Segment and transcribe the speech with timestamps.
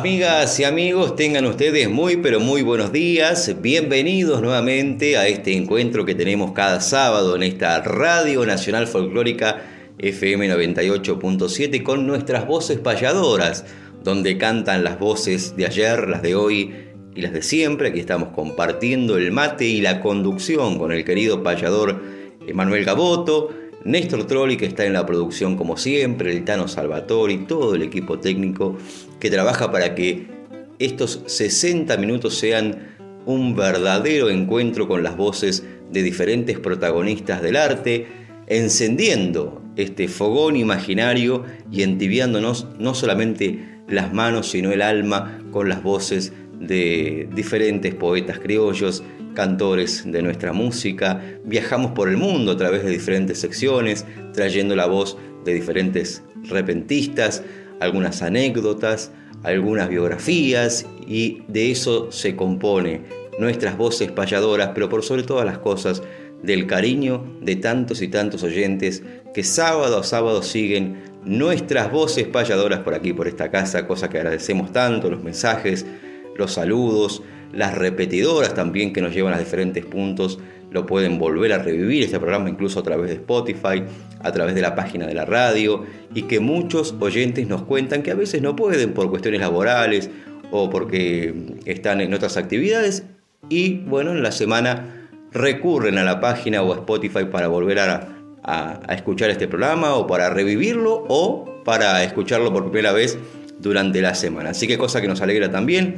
[0.00, 3.54] Amigas y amigos, tengan ustedes muy pero muy buenos días.
[3.60, 9.60] Bienvenidos nuevamente a este encuentro que tenemos cada sábado en esta Radio Nacional Folclórica
[9.98, 13.66] FM 98.7 con nuestras voces payadoras,
[14.02, 16.74] donde cantan las voces de ayer, las de hoy
[17.14, 17.90] y las de siempre.
[17.90, 22.02] Aquí estamos compartiendo el mate y la conducción con el querido payador
[22.46, 23.50] Emanuel Gaboto
[23.84, 28.18] Néstor Trolli, que está en la producción como siempre, el Tano Salvatori, todo el equipo
[28.18, 28.76] técnico
[29.18, 30.26] que trabaja para que
[30.78, 38.06] estos 60 minutos sean un verdadero encuentro con las voces de diferentes protagonistas del arte,
[38.46, 45.82] encendiendo este fogón imaginario y entibiándonos no solamente las manos, sino el alma con las
[45.82, 49.02] voces de diferentes poetas criollos,
[49.34, 54.86] cantores de nuestra música, viajamos por el mundo a través de diferentes secciones, trayendo la
[54.86, 57.42] voz de diferentes repentistas,
[57.80, 63.02] algunas anécdotas, algunas biografías y de eso se compone
[63.38, 66.02] nuestras voces payadoras, pero por sobre todas las cosas
[66.42, 69.02] del cariño de tantos y tantos oyentes
[69.34, 74.18] que sábado a sábado siguen nuestras voces payadoras por aquí, por esta casa, cosa que
[74.18, 75.86] agradecemos tanto, los mensajes,
[76.36, 80.38] los saludos, las repetidoras también que nos llevan a diferentes puntos
[80.70, 83.82] lo pueden volver a revivir este programa incluso a través de Spotify,
[84.20, 85.84] a través de la página de la radio
[86.14, 90.10] y que muchos oyentes nos cuentan que a veces no pueden por cuestiones laborales
[90.52, 93.04] o porque están en otras actividades
[93.48, 98.08] y bueno, en la semana recurren a la página o a Spotify para volver a,
[98.42, 103.18] a escuchar este programa o para revivirlo o para escucharlo por primera vez
[103.58, 104.50] durante la semana.
[104.50, 105.96] Así que cosa que nos alegra también.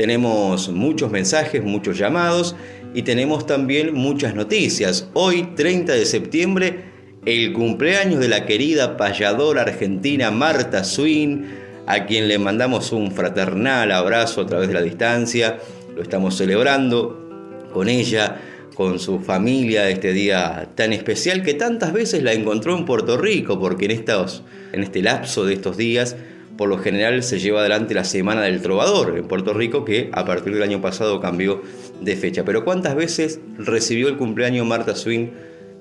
[0.00, 2.56] Tenemos muchos mensajes, muchos llamados
[2.94, 5.10] y tenemos también muchas noticias.
[5.12, 6.84] Hoy, 30 de septiembre,
[7.26, 11.50] el cumpleaños de la querida payadora argentina Marta Swin,
[11.86, 15.58] a quien le mandamos un fraternal abrazo a través de la distancia.
[15.94, 18.40] Lo estamos celebrando con ella,
[18.74, 23.60] con su familia, este día tan especial que tantas veces la encontró en Puerto Rico,
[23.60, 26.16] porque en, estos, en este lapso de estos días
[26.56, 30.24] por lo general se lleva adelante la Semana del Trovador en Puerto Rico, que a
[30.24, 31.62] partir del año pasado cambió
[32.00, 32.44] de fecha.
[32.44, 35.28] Pero ¿cuántas veces recibió el cumpleaños Marta Swing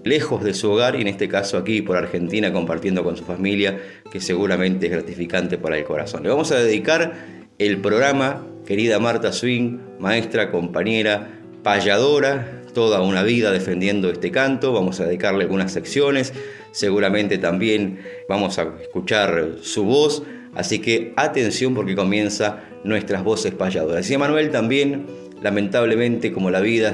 [0.03, 3.77] lejos de su hogar y en este caso aquí por Argentina compartiendo con su familia,
[4.11, 6.23] que seguramente es gratificante para el corazón?
[6.23, 7.13] Le vamos a dedicar
[7.57, 14.71] el programa, querida Marta Swing, maestra, compañera, payadora, toda una vida defendiendo este canto.
[14.71, 16.33] Vamos a dedicarle algunas secciones.
[16.71, 17.99] Seguramente también
[18.29, 20.23] vamos a escuchar su voz
[20.55, 24.09] Así que atención porque comienza nuestras voces payadoras.
[24.09, 25.05] Y Manuel también,
[25.41, 26.93] lamentablemente, como la vida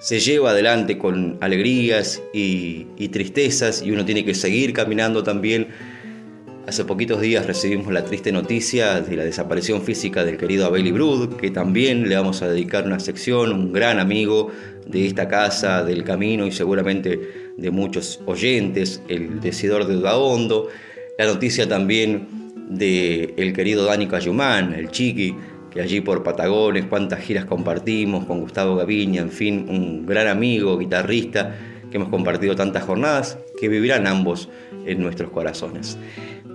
[0.00, 5.68] se lleva adelante con alegrías y, tristezas y uno tiene que seguir caminando también.
[6.66, 11.36] Hace poquitos días recibimos la triste noticia de la desaparición física del querido Abel Brud,
[11.36, 14.50] que también le vamos a dedicar una sección, un gran amigo
[14.84, 20.68] de esta casa, del camino y seguramente de muchos oyentes, el decidor de Dudahondo.
[21.18, 22.35] La noticia también
[22.68, 25.34] de el querido Dani Cayumán, el Chiqui,
[25.70, 30.78] que allí por Patagones, cuántas giras compartimos con Gustavo Gaviña, en fin, un gran amigo,
[30.78, 31.54] guitarrista,
[31.90, 34.48] que hemos compartido tantas jornadas, que vivirán ambos
[34.86, 35.98] en nuestros corazones.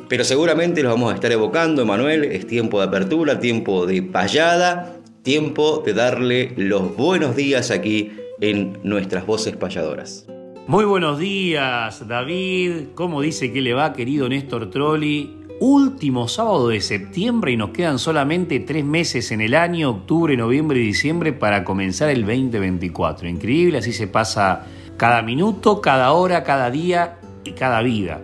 [0.09, 4.97] Pero seguramente los vamos a estar evocando, Manuel, es tiempo de apertura, tiempo de payada,
[5.23, 8.11] tiempo de darle los buenos días aquí
[8.41, 10.25] en nuestras voces payadoras.
[10.67, 12.89] Muy buenos días, David.
[12.95, 15.40] ¿Cómo dice que le va, querido Néstor Trolli?
[15.61, 20.79] Último sábado de septiembre y nos quedan solamente tres meses en el año, octubre, noviembre
[20.79, 23.29] y diciembre, para comenzar el 2024.
[23.29, 24.65] Increíble, así se pasa
[24.97, 28.21] cada minuto, cada hora, cada día y cada vida.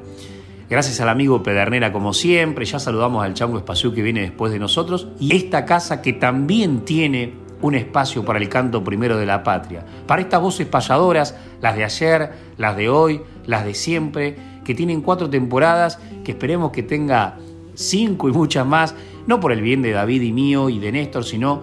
[0.68, 4.58] Gracias al amigo Pedernera como siempre, ya saludamos al Chango Espacio que viene después de
[4.58, 9.44] nosotros y esta casa que también tiene un espacio para el canto primero de la
[9.44, 9.86] patria.
[10.08, 14.36] Para estas voces payadoras, las de ayer, las de hoy, las de siempre,
[14.68, 17.38] que tienen cuatro temporadas, que esperemos que tenga
[17.74, 18.94] cinco y muchas más,
[19.26, 21.62] no por el bien de David y mío y de Néstor, sino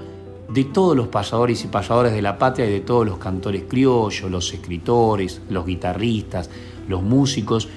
[0.49, 4.31] de todos los payadores y payadoras de la patria y de todos los cantores criollos,
[4.31, 6.49] los escritores, los guitarristas,
[6.89, 7.69] los músicos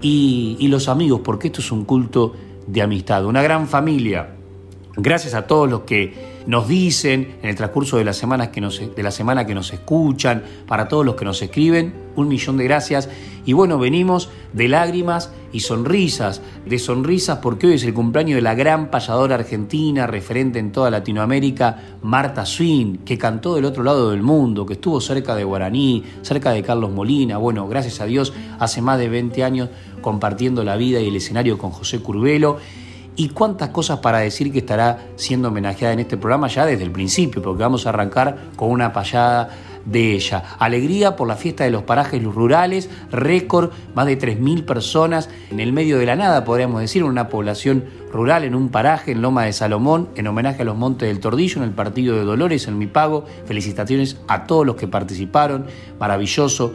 [0.00, 2.34] y, y los amigos, porque esto es un culto
[2.68, 4.37] de amistad, una gran familia.
[5.00, 8.80] Gracias a todos los que nos dicen en el transcurso de las semanas que nos,
[8.80, 12.64] de la semana que nos escuchan, para todos los que nos escriben, un millón de
[12.64, 13.08] gracias.
[13.44, 18.42] Y bueno, venimos de lágrimas y sonrisas, de sonrisas porque hoy es el cumpleaños de
[18.42, 24.10] la gran payadora argentina, referente en toda Latinoamérica, Marta Swin, que cantó del otro lado
[24.10, 27.38] del mundo, que estuvo cerca de Guaraní, cerca de Carlos Molina.
[27.38, 29.68] Bueno, gracias a Dios, hace más de 20 años
[30.00, 32.58] compartiendo la vida y el escenario con José Curvelo
[33.18, 36.92] y cuántas cosas para decir que estará siendo homenajeada en este programa ya desde el
[36.92, 39.50] principio, porque vamos a arrancar con una payada
[39.84, 40.44] de ella.
[40.60, 45.72] Alegría por la fiesta de los parajes rurales, récord, más de 3.000 personas en el
[45.72, 49.46] medio de la nada, podríamos decir, en una población rural, en un paraje en Loma
[49.46, 52.78] de Salomón, en homenaje a los Montes del Tordillo, en el partido de Dolores, en
[52.78, 53.24] Mi Pago.
[53.46, 55.66] Felicitaciones a todos los que participaron,
[55.98, 56.72] maravilloso.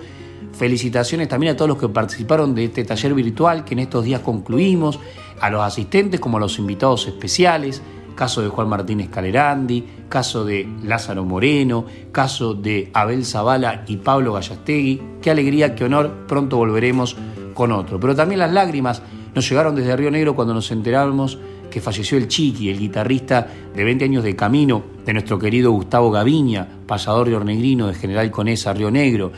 [0.51, 4.19] Felicitaciones también a todos los que participaron de este taller virtual que en estos días
[4.19, 4.99] concluimos
[5.43, 7.81] a los asistentes como a los invitados especiales,
[8.15, 14.31] caso de Juan Martínez Calerandi, caso de Lázaro Moreno, caso de Abel Zavala y Pablo
[14.31, 15.01] Gallastegui.
[15.21, 17.17] Qué alegría, qué honor, pronto volveremos
[17.53, 17.99] con otro.
[17.99, 19.01] Pero también las lágrimas
[19.35, 21.37] nos llegaron desde Río Negro cuando nos enteramos
[21.69, 23.45] que falleció el Chiqui, el guitarrista
[23.75, 28.31] de 20 años de camino de nuestro querido Gustavo Gaviña, pasador de Ornegrino de General
[28.31, 29.33] Conesa, Río Negro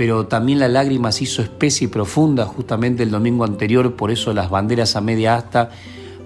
[0.00, 4.32] pero también la lágrima se hizo espesa y profunda justamente el domingo anterior, por eso
[4.32, 5.68] las banderas a media asta,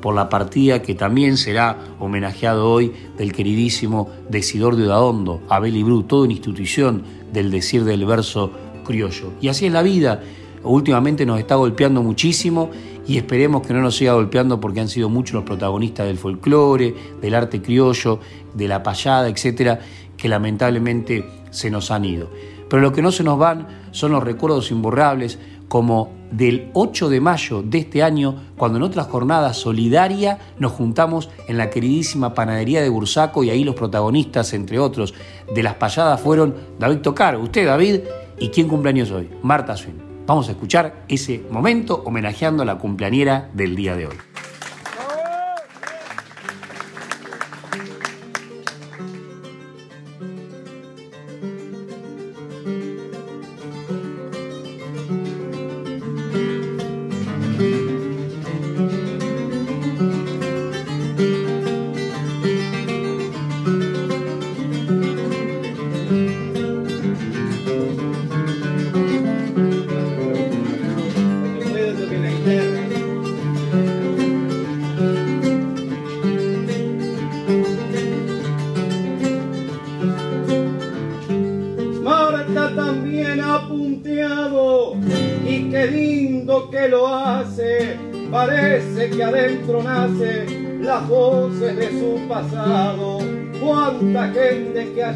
[0.00, 6.04] por la partida que también será homenajeado hoy del queridísimo Decidor de Udaondo, Abel Ibru,
[6.04, 8.52] toda institución del decir del verso
[8.84, 9.32] criollo.
[9.40, 10.22] Y así es la vida,
[10.62, 12.70] últimamente nos está golpeando muchísimo
[13.08, 16.94] y esperemos que no nos siga golpeando porque han sido muchos los protagonistas del folclore,
[17.20, 18.20] del arte criollo,
[18.54, 19.80] de la payada, etcétera,
[20.16, 22.30] que lamentablemente se nos han ido.
[22.74, 25.38] Pero lo que no se nos van son los recuerdos imborrables,
[25.68, 31.30] como del 8 de mayo de este año, cuando en otra jornada solidaria nos juntamos
[31.46, 35.14] en la queridísima panadería de Bursaco y ahí los protagonistas, entre otros,
[35.54, 38.00] de las payadas fueron David Tocar, usted David,
[38.40, 40.02] y quién cumpleaños hoy, Marta Swin.
[40.26, 44.16] Vamos a escuchar ese momento homenajeando a la cumpleañera del día de hoy.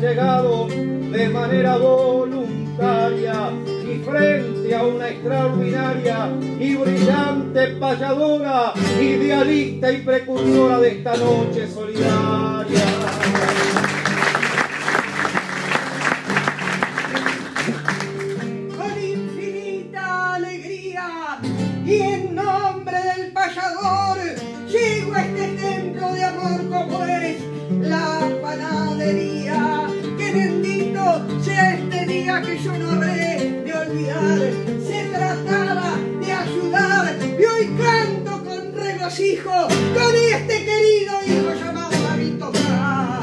[0.00, 0.37] chegar.
[39.18, 43.20] Con este querido hijo llamado David Tocar.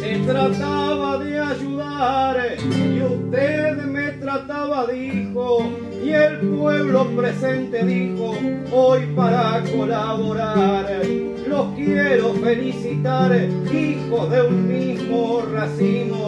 [0.00, 5.68] Se trataba de ayudar y usted me trataba de hijo
[6.04, 8.36] y el pueblo presente dijo
[8.72, 11.02] hoy para colaborar
[11.48, 13.34] los quiero felicitar,
[13.72, 16.27] hijos de un mismo racimo,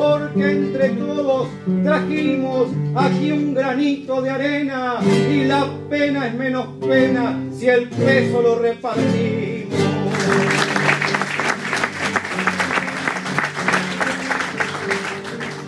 [0.00, 1.48] porque entre todos
[1.84, 8.40] trajimos aquí un granito de arena y la pena es menos pena si el peso
[8.40, 9.78] lo repartimos.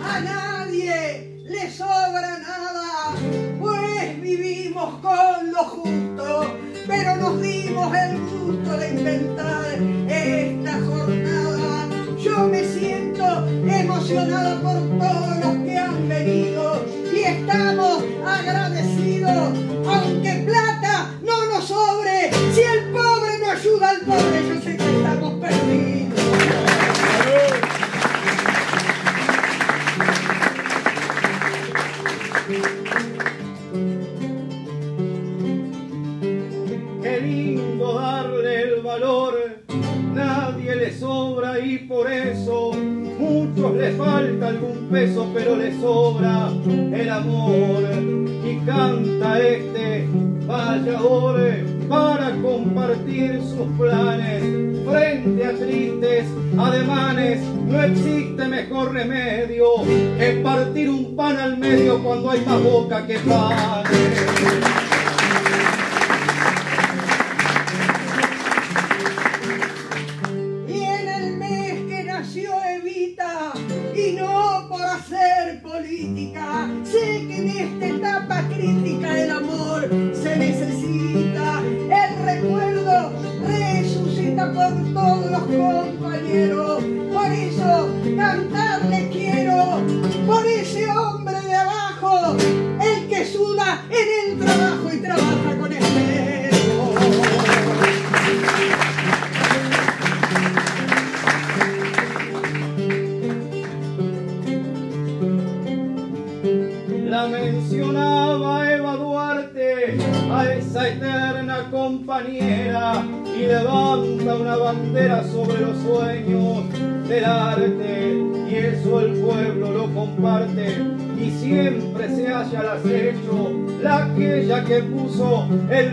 [0.03, 3.13] A nadie le sobra nada,
[3.59, 6.02] pues vivimos con los justos.
[52.31, 54.43] compartir sus planes.
[54.85, 56.25] Frente a tristes
[56.57, 59.65] ademanes, no existe mejor remedio
[60.17, 63.83] que partir un pan al medio cuando hay más boca que pan.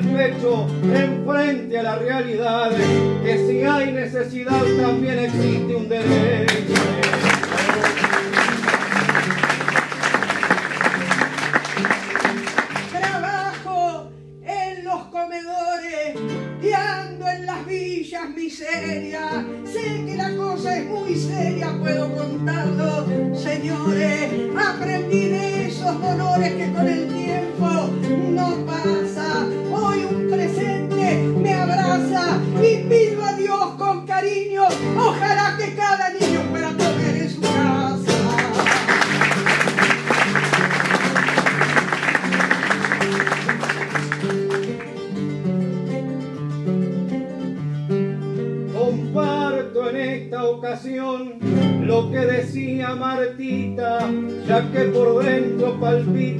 [0.00, 0.79] 금액 줘.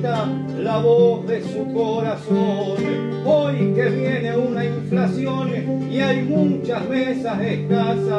[0.03, 2.77] la voz de su corazón.
[3.27, 5.51] Hoy que viene una inflación
[5.91, 8.10] y hay muchas mesas escasas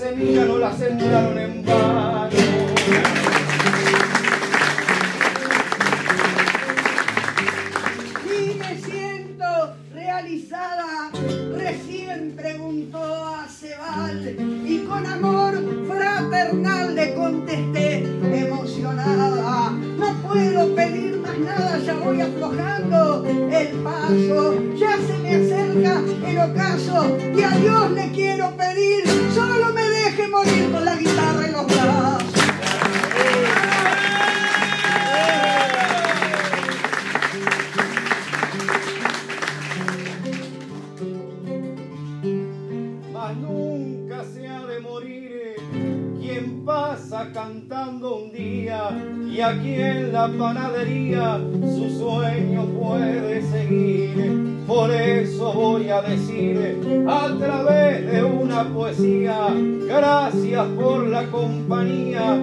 [0.00, 1.39] semilla no la sembraron
[47.68, 48.90] un día
[49.30, 54.64] y aquí en la panadería su sueño puede seguir.
[54.66, 59.48] Por eso voy a decir a través de una poesía,
[59.86, 62.36] gracias por la compañía.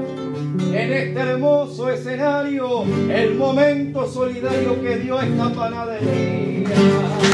[0.72, 7.27] En este hermoso escenario, el momento solidario que dio esta panadería.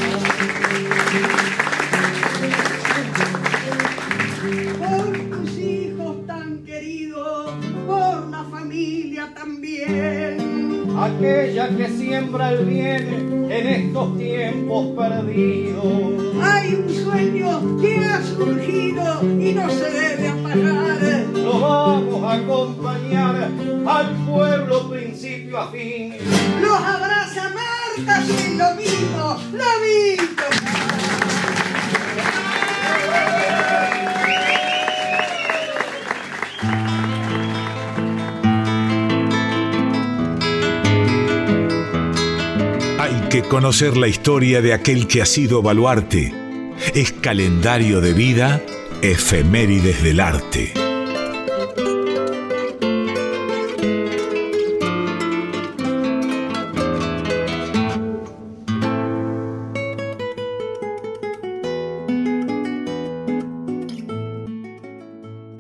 [11.24, 16.44] Aquella que siembra el bien en estos tiempos perdidos.
[16.44, 21.28] Hay un sueño que ha surgido y no se debe apagar.
[21.34, 23.50] Lo vamos a acompañar
[23.88, 26.16] al pueblo principio a fin.
[26.62, 30.83] Los abraza Marta y lo mismo, lo mismo.
[43.54, 46.34] Conocer la historia de aquel que ha sido baluarte.
[46.96, 48.64] Es calendario de vida,
[49.04, 50.74] efemérides del arte.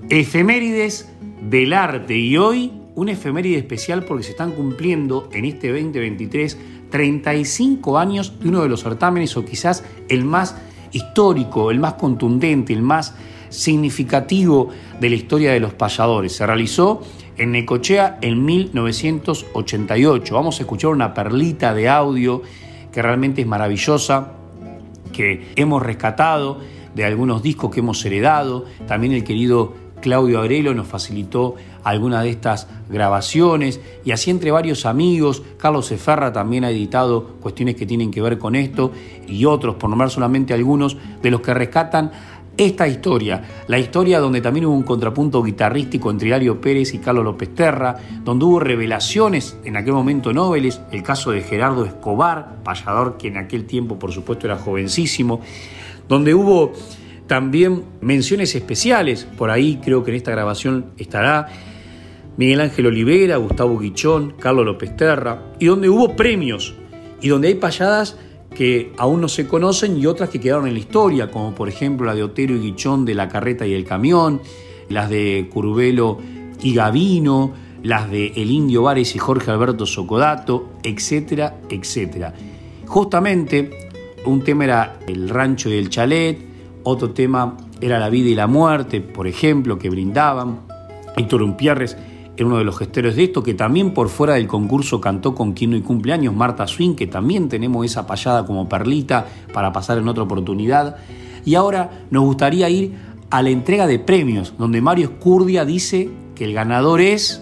[0.09, 1.13] Efemérides
[1.47, 6.57] del arte y hoy un efeméride especial porque se están cumpliendo en este 2023
[6.93, 10.55] 35 años de uno de los certámenes o quizás el más
[10.91, 13.15] histórico, el más contundente, el más
[13.49, 16.35] significativo de la historia de los payadores.
[16.35, 17.01] Se realizó
[17.35, 20.35] en Necochea en 1988.
[20.35, 22.43] Vamos a escuchar una perlita de audio
[22.91, 24.33] que realmente es maravillosa,
[25.11, 26.59] que hemos rescatado
[26.93, 28.65] de algunos discos que hemos heredado.
[28.87, 29.73] También el querido
[30.03, 33.79] Claudio Aurelo nos facilitó algunas de estas grabaciones.
[34.03, 38.37] Y así entre varios amigos, Carlos Eferra también ha editado cuestiones que tienen que ver
[38.37, 38.91] con esto
[39.27, 42.11] y otros, por nombrar solamente algunos, de los que rescatan
[42.57, 47.23] esta historia, la historia donde también hubo un contrapunto guitarrístico entre Hilario Pérez y Carlos
[47.23, 53.17] López Terra, donde hubo revelaciones en aquel momento noveles, el caso de Gerardo Escobar, payador
[53.17, 55.41] que en aquel tiempo por supuesto era jovencísimo,
[56.07, 56.73] donde hubo
[57.27, 61.47] también menciones especiales, por ahí creo que en esta grabación estará
[62.37, 66.75] Miguel Ángel Olivera, Gustavo Guichón, Carlos López Terra, y donde hubo premios,
[67.21, 68.17] y donde hay payadas
[68.53, 72.05] que aún no se conocen y otras que quedaron en la historia, como por ejemplo
[72.05, 74.41] la de Otero y Guichón de La Carreta y el Camión,
[74.89, 76.19] las de Curvelo
[76.61, 82.33] y Gavino, las de El Indio Vares y Jorge Alberto Socodato, etcétera, etcétera.
[82.85, 83.69] Justamente
[84.25, 86.52] un tema era el rancho y el chalet,
[86.83, 90.59] otro tema era la vida y la muerte, por ejemplo, que brindaban.
[91.15, 91.97] Héctor Umpierres
[92.35, 95.53] era uno de los gestores de esto, que también por fuera del concurso cantó con
[95.53, 99.97] quien no hay cumpleaños, Marta Swing, que también tenemos esa payada como perlita para pasar
[99.97, 100.97] en otra oportunidad.
[101.45, 102.93] Y ahora nos gustaría ir
[103.29, 107.41] a la entrega de premios, donde Mario Escurdia dice que el ganador es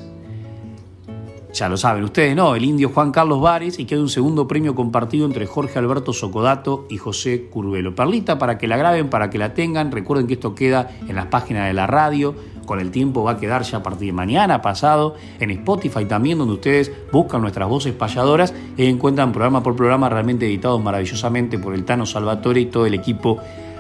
[1.54, 2.56] ya lo saben ustedes, ¿no?
[2.56, 6.86] El indio Juan Carlos Vares y queda un segundo premio compartido entre Jorge Alberto Socodato
[6.90, 7.94] y José Curvelo.
[7.94, 9.92] Perlita para que la graben, para que la tengan.
[9.92, 12.34] Recuerden que esto queda en las páginas de la radio.
[12.66, 16.38] Con el tiempo va a quedar ya a partir de mañana pasado en Spotify también,
[16.38, 21.74] donde ustedes buscan nuestras voces payadoras y encuentran programa por programa realmente editados maravillosamente por
[21.74, 23.40] el Tano Salvatore y todo el equipo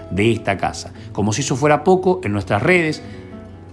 [0.09, 0.93] de esta casa.
[1.13, 3.01] Como si eso fuera poco, en nuestras redes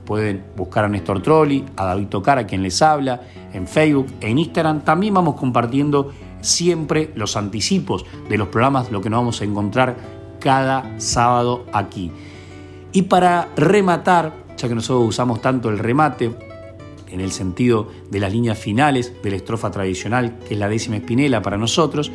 [0.08, 3.20] pueden buscar a Néstor Trolli, a David Tocar, a quien les habla,
[3.52, 4.80] en Facebook, en Instagram.
[4.80, 9.96] También vamos compartiendo siempre los anticipos de los programas, lo que nos vamos a encontrar
[10.40, 12.10] cada sábado aquí.
[12.90, 16.34] Y para rematar, ya que nosotros usamos tanto el remate,
[17.10, 20.96] en el sentido de las líneas finales de la estrofa tradicional, que es la décima
[20.96, 22.10] espinela para nosotros,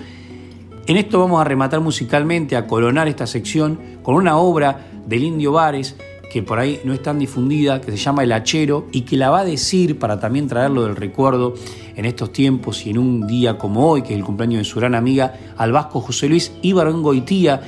[0.88, 5.51] en esto vamos a rematar musicalmente, a coronar esta sección con una obra del Indio
[5.51, 5.95] Vares
[6.33, 9.29] que por ahí no es tan difundida, que se llama El Hachero y que la
[9.29, 11.53] va a decir para también traerlo del recuerdo
[11.95, 14.79] en estos tiempos y en un día como hoy, que es el cumpleaños de su
[14.79, 17.61] gran amiga, al vasco José Luis Goitía,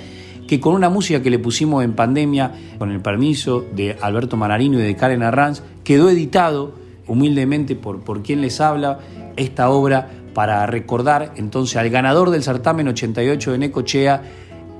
[0.47, 4.79] que con una música que le pusimos en pandemia, con el permiso de Alberto Manarino
[4.79, 6.73] y de Karen Arranz, quedó editado
[7.05, 8.97] humildemente por, por quien les habla
[9.37, 14.23] esta obra para recordar entonces al ganador del certamen 88 de Necochea,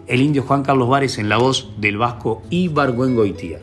[0.07, 3.59] el indio Juan Carlos Vares en la voz del vasco Goitía.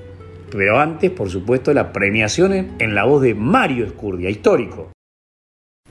[0.53, 4.93] Pero antes, por supuesto, la premiación en la voz de Mario Escurdia, histórico.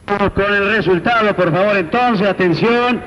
[0.06, 3.02] Con el resultado, por favor, entonces, atención.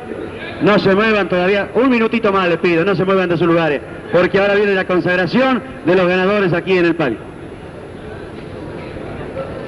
[0.62, 1.70] No se muevan todavía.
[1.74, 3.80] Un minutito más les pido, no se muevan de sus lugares.
[4.12, 7.18] Porque ahora viene la consagración de los ganadores aquí en el palio.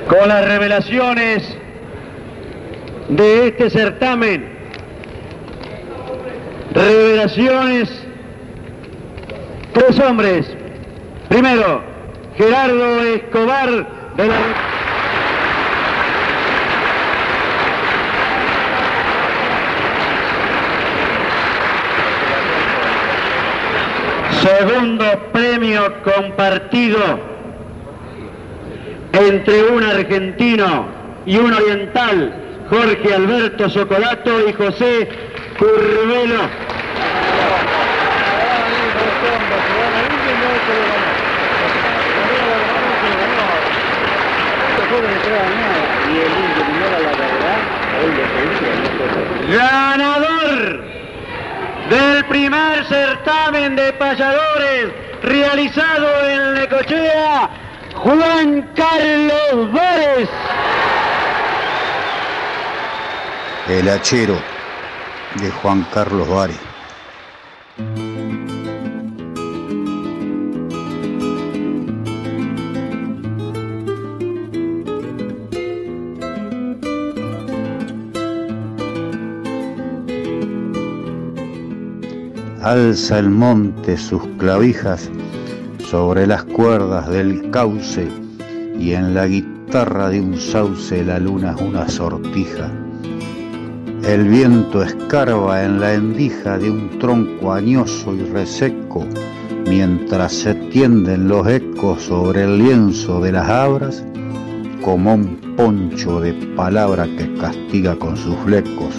[0.08, 1.56] Con las revelaciones
[3.08, 4.44] de este certamen.
[6.74, 8.06] Revelaciones.
[9.72, 10.56] Tres hombres.
[11.28, 11.82] Primero,
[12.36, 13.68] Gerardo Escobar
[14.16, 14.34] de la...
[24.40, 27.18] Segundo premio compartido
[29.12, 30.86] entre un argentino
[31.26, 32.34] y un oriental,
[32.70, 35.08] Jorge Alberto Socolato y José
[35.58, 36.42] Curvelo.
[49.48, 50.84] Ganador
[51.88, 57.50] del primer certamen de payadores realizado en Necochea,
[57.94, 60.28] Juan Carlos Várez.
[63.68, 64.36] El hachero
[65.40, 66.58] de Juan Carlos Várez.
[82.66, 85.08] Alza el monte sus clavijas
[85.88, 88.08] sobre las cuerdas del cauce
[88.76, 92.68] y en la guitarra de un sauce la luna es una sortija.
[94.02, 99.06] El viento escarba en la endija de un tronco añoso y reseco
[99.68, 104.04] mientras se tienden los ecos sobre el lienzo de las abras
[104.82, 108.96] como un poncho de palabra que castiga con sus flecos.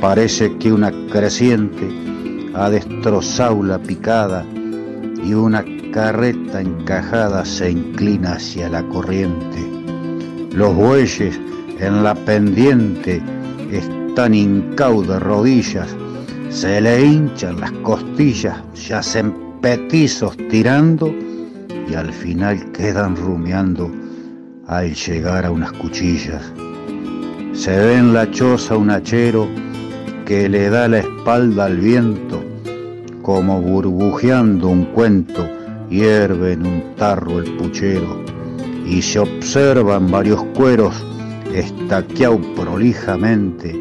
[0.00, 2.04] Parece que una creciente
[2.54, 4.44] ha destrozado la picada
[5.24, 9.58] y una carreta encajada se inclina hacia la corriente.
[10.52, 11.38] Los bueyes
[11.80, 13.22] en la pendiente
[13.70, 15.88] están hincados de rodillas,
[16.50, 21.12] se le hinchan las costillas, ya yacen petizos tirando
[21.88, 23.90] y al final quedan rumiando
[24.66, 26.42] al llegar a unas cuchillas.
[27.52, 29.48] Se ve en la choza un hachero
[30.24, 32.43] que le da la espalda al viento,
[33.24, 35.48] como burbujeando un cuento,
[35.88, 38.22] hierve en un tarro el puchero,
[38.84, 40.94] y se observan varios cueros
[41.54, 43.74] estaqueados prolijamente,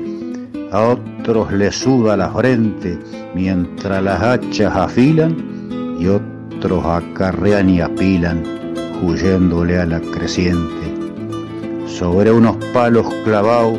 [0.72, 2.98] a otros le suda la frente
[3.36, 5.36] mientras las hachas afilan,
[6.00, 8.44] y otros acarrean y apilan,
[9.04, 10.94] huyéndole a la creciente.
[11.86, 13.78] Sobre unos palos clavados,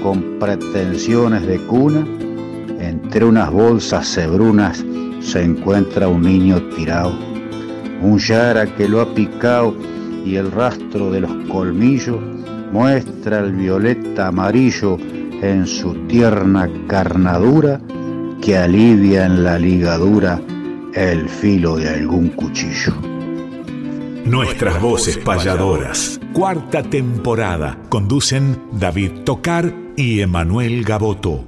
[0.00, 2.06] con pretensiones de cuna,
[3.16, 4.84] entre unas bolsas cebrunas
[5.20, 7.18] se encuentra un niño tirado,
[8.02, 9.74] un yara que lo ha picado
[10.22, 12.18] y el rastro de los colmillos
[12.72, 14.98] muestra el violeta amarillo
[15.40, 17.80] en su tierna carnadura
[18.42, 20.38] que alivia en la ligadura
[20.92, 22.92] el filo de algún cuchillo.
[24.26, 26.20] Nuestras voces payadoras.
[26.34, 27.78] Cuarta temporada.
[27.88, 31.46] Conducen David Tocar y Emanuel Gaboto.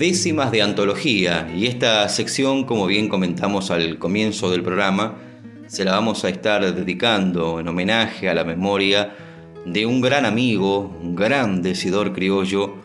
[0.00, 5.18] Décimas de antología y esta sección, como bien comentamos al comienzo del programa,
[5.66, 9.14] se la vamos a estar dedicando en homenaje a la memoria
[9.66, 12.76] de un gran amigo, un gran decidor criollo,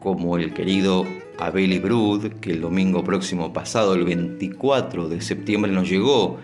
[0.00, 1.04] como el querido
[1.38, 6.38] Abel Brud, que el domingo próximo pasado, el 24 de septiembre, nos llegó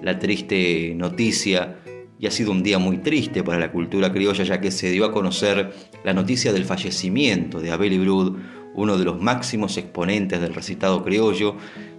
[0.00, 1.78] la triste noticia
[2.20, 5.06] y ha sido un día muy triste para la cultura criolla ya que se dio
[5.06, 5.72] a conocer
[6.04, 8.36] la noticia del fallecimiento de Abel Ibrud,
[8.76, 11.56] uno de los máximos exponentes del recitado criollo,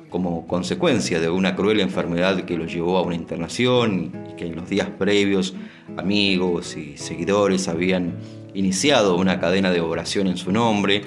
[0.10, 4.56] como consecuencia de una cruel enfermedad que lo llevó a una internación y que en
[4.56, 5.54] los días previos
[5.98, 8.14] amigos y seguidores habían
[8.54, 11.02] iniciado una cadena de oración en su nombre.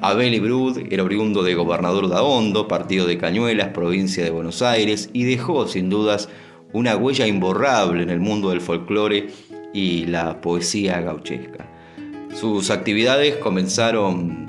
[0.00, 5.24] Abel Ibrud era oriundo de Gobernador Daondo, partido de Cañuelas, provincia de Buenos Aires, y
[5.24, 6.28] dejó sin dudas
[6.72, 9.28] una huella imborrable en el mundo del folclore
[9.74, 11.68] y la poesía gauchesca.
[12.34, 14.47] Sus actividades comenzaron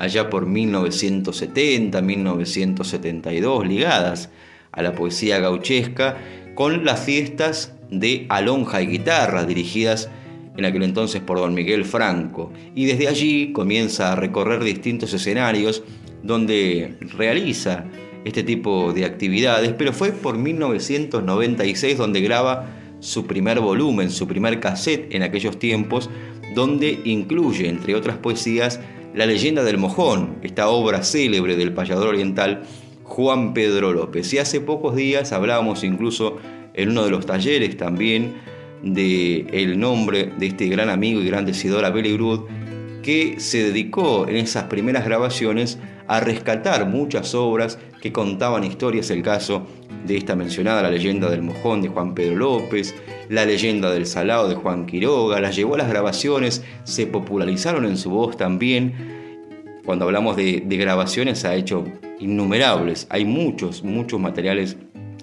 [0.00, 4.30] allá por 1970, 1972, ligadas
[4.72, 6.16] a la poesía gauchesca,
[6.54, 10.08] con las fiestas de Alonja y Guitarra, dirigidas
[10.56, 15.82] en aquel entonces por don Miguel Franco, y desde allí comienza a recorrer distintos escenarios
[16.22, 17.84] donde realiza
[18.24, 24.60] este tipo de actividades, pero fue por 1996 donde graba su primer volumen, su primer
[24.60, 26.08] cassette en aquellos tiempos,
[26.54, 28.80] donde incluye, entre otras poesías,
[29.12, 32.62] La leyenda del mojón, esta obra célebre del payador oriental
[33.02, 34.32] Juan Pedro López.
[34.32, 36.36] Y hace pocos días hablábamos incluso
[36.74, 38.34] en uno de los talleres también
[38.84, 42.42] de el nombre de este gran amigo y gran decidor Abel Grud,
[43.02, 45.78] que se dedicó en esas primeras grabaciones
[46.10, 49.68] a rescatar muchas obras que contaban historias, el caso
[50.04, 52.96] de esta mencionada, la leyenda del mojón de Juan Pedro López,
[53.28, 57.96] la leyenda del salado de Juan Quiroga, las llevó a las grabaciones, se popularizaron en
[57.96, 58.92] su voz también.
[59.84, 61.84] Cuando hablamos de, grabaciones ha hecho
[62.18, 64.78] innumerables, hay muchos, muchos materiales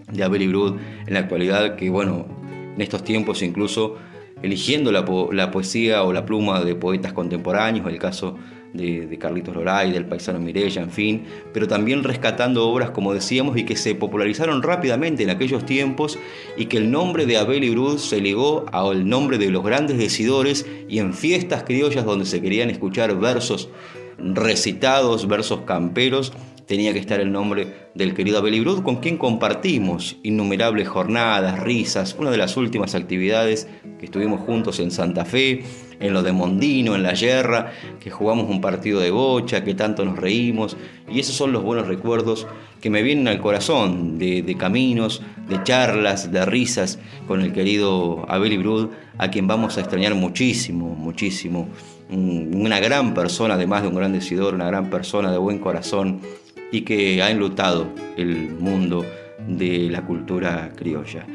[0.10, 2.28] de Abel Brud en la actualidad que, bueno,
[2.76, 3.97] en estos tiempos incluso
[4.41, 5.04] eligiendo la,
[5.52, 8.38] poesía o la pluma de poetas contemporáneos, el caso
[9.20, 13.76] Carlitos Loray, del paisano Mirella, en fin, pero también rescatando obras, como decíamos, y que
[13.76, 16.20] se popularizaron rápidamente en aquellos tiempos
[16.58, 20.66] y que el nombre de Abel Ibrud se ligó al nombre de los grandes decidores
[20.88, 23.70] y en fiestas criollas donde se querían escuchar versos
[24.18, 26.34] recitados, versos camperos,
[26.68, 32.16] tenía que estar el nombre del querido Abel Ibrud, con quien compartimos innumerables jornadas, risas,
[32.20, 33.68] una de las últimas actividades
[34.00, 35.64] que estuvimos juntos en Santa Fe,
[36.00, 40.06] en lo de Mondino, en la Yerra, que jugamos un partido de bocha, que tanto
[40.06, 40.78] nos reímos,
[41.10, 42.48] y esos son los buenos recuerdos
[42.82, 48.54] que me vienen al corazón, de, caminos, de charlas, de risas con el querido Abel
[48.54, 51.68] Ibrud, a quien vamos a extrañar muchísimo, muchísimo.
[52.10, 56.22] Una gran persona, además de un gran decidor, una gran persona de buen corazón
[56.72, 59.06] y que ha enlutado el mundo
[59.48, 61.26] de la cultura criolla.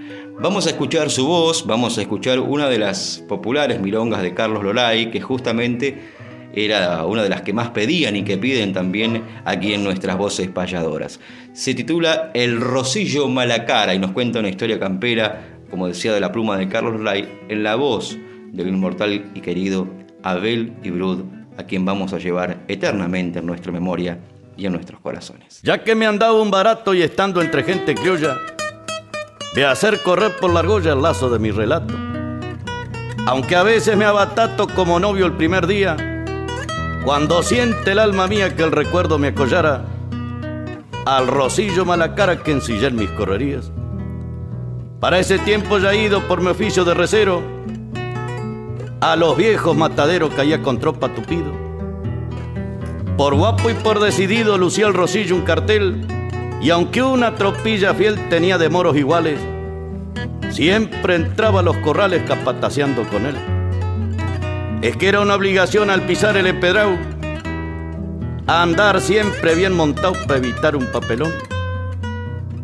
[0.40, 4.62] Vamos a escuchar su voz, vamos a escuchar una de las populares milongas de Carlos
[4.62, 5.98] Loray, que justamente
[6.55, 10.48] era una de las que más pedían y que piden también aquí en nuestras voces
[10.48, 11.20] payadoras.
[11.53, 16.33] Se titula El Rosillo Malacara y nos cuenta una historia campera, como decía, de la
[16.33, 18.18] pluma de Carlos Loray, en la voz
[18.53, 19.88] del inmortal y querido
[20.22, 21.25] Abel Ibrud,
[21.57, 24.18] a quien vamos a llevar eternamente en nuestra memoria
[24.70, 25.61] nuestros corazones.
[25.62, 28.38] Ya que me han dado un barato y estando entre gente criolla,
[29.55, 31.94] de hacer correr por la argolla el lazo de mi relato.
[33.27, 35.96] Aunque a veces me abatato como novio el primer día,
[37.05, 39.85] cuando siente el alma mía que el recuerdo me acollara,
[41.05, 43.70] al rosillo mala cara que ensillé en mis correrías.
[45.01, 47.42] Para ese tiempo ya ido por mi oficio de recero,
[49.01, 51.71] a los viejos mataderos caía con tropa tupido
[53.16, 56.07] por guapo y por decidido lucía el Rosillo un cartel,
[56.61, 59.38] y aunque una tropilla fiel tenía de moros iguales,
[60.51, 63.37] siempre entraba a los corrales capataceando con él.
[64.83, 66.96] Es que era una obligación al pisar el empedrado,
[68.46, 71.33] andar siempre bien montado para evitar un papelón.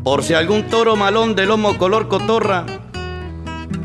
[0.03, 2.65] Por si algún toro malón de lomo color cotorra,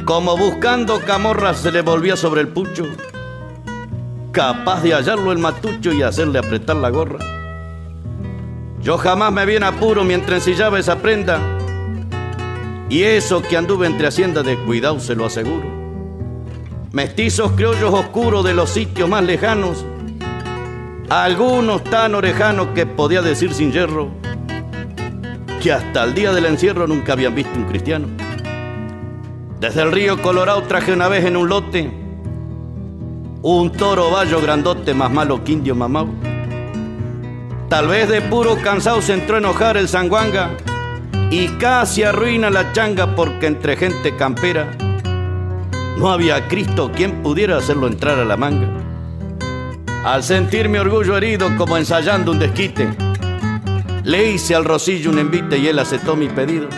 [0.06, 2.86] como buscando camorra se le volvía sobre el pucho,
[4.34, 7.20] capaz de hallarlo el matucho y hacerle apretar la gorra.
[8.82, 11.40] Yo jamás me vi en apuro mientras ensillaba esa prenda,
[12.90, 15.72] y eso que anduve entre hacienda de cuidado se lo aseguro.
[16.92, 19.86] Mestizos criollos oscuros de los sitios más lejanos,
[21.10, 24.10] algunos tan orejanos que podía decir sin hierro,
[25.62, 28.08] que hasta el día del encierro nunca habían visto un cristiano.
[29.60, 32.03] Desde el río Colorado traje una vez en un lote
[33.46, 36.08] un toro vallo grandote más malo que indio mamau.
[37.68, 40.52] Tal vez de puro cansado se entró a enojar el sanguanga
[41.30, 44.72] y casi arruina la changa porque entre gente campera
[45.98, 48.70] no había Cristo quien pudiera hacerlo entrar a la manga.
[50.06, 52.96] Al sentir mi orgullo herido como ensayando un desquite,
[54.04, 56.70] le hice al rosillo un envite y él aceptó mi pedido.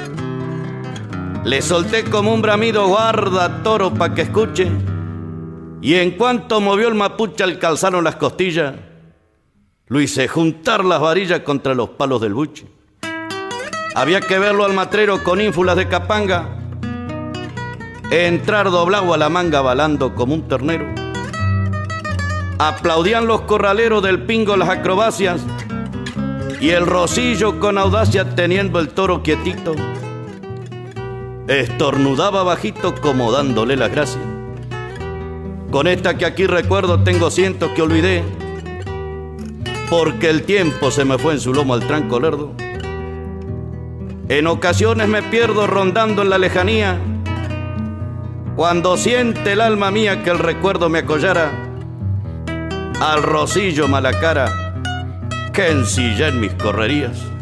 [1.43, 4.94] Le solté como un bramido, guarda toro pa' que escuche.
[5.81, 8.75] Y en cuanto movió el mapuche al calzaron las costillas,
[9.87, 12.65] lo hice juntar las varillas contra los palos del buche.
[13.93, 16.57] Había que verlo al matrero con ínfulas de capanga,
[18.11, 20.85] entrar doblado a la manga balando como un ternero.
[22.57, 25.45] Aplaudían los corraleros del pingo las acrobacias
[26.59, 29.75] y el rosillo con audacia teniendo el toro quietito.
[31.47, 34.34] Estornudaba bajito como dándole las gracias.
[35.75, 38.23] Con esta que aquí recuerdo tengo cientos que olvidé,
[39.89, 42.53] porque el tiempo se me fue en su lomo al tranco lerdo.
[44.29, 46.97] En ocasiones me pierdo rondando en la lejanía,
[48.55, 51.51] cuando siente el alma mía que el recuerdo me acollara,
[53.01, 54.81] al rosillo mala cara
[55.51, 57.34] que ensilla en mis correrías.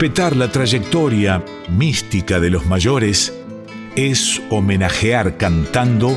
[0.00, 3.36] Respetar la trayectoria mística de los mayores
[3.96, 6.16] es homenajear cantando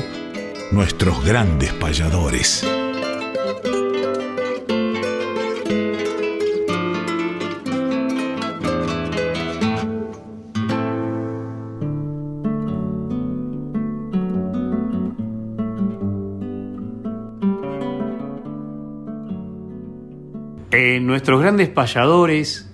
[0.70, 2.64] nuestros grandes payadores.
[21.00, 22.71] Nuestros grandes payadores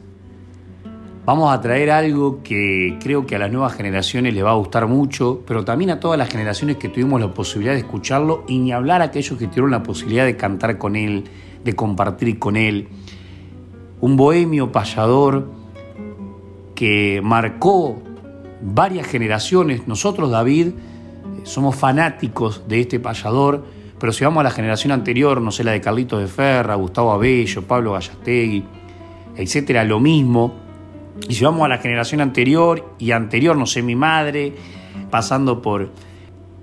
[1.28, 4.86] vamos a traer algo que creo que a las nuevas generaciones les va a gustar
[4.86, 8.72] mucho, pero también a todas las generaciones que tuvimos la posibilidad de escucharlo y ni
[8.72, 11.24] hablar a aquellos que tuvieron la posibilidad de cantar con él,
[11.62, 12.88] de compartir con él.
[14.00, 15.50] Un bohemio payador
[16.74, 18.02] que marcó
[18.62, 19.86] varias generaciones.
[19.86, 20.68] Nosotros, David,
[21.42, 23.66] somos fanáticos de este payador,
[24.00, 27.12] pero si vamos a la generación anterior, no sé, la de Carlitos de Ferra, Gustavo
[27.12, 28.64] Abello, Pablo Gallastegui,
[29.36, 30.67] etcétera, lo mismo
[31.26, 34.54] y si vamos a la generación anterior y anterior, no sé, mi madre,
[35.10, 35.90] pasando por,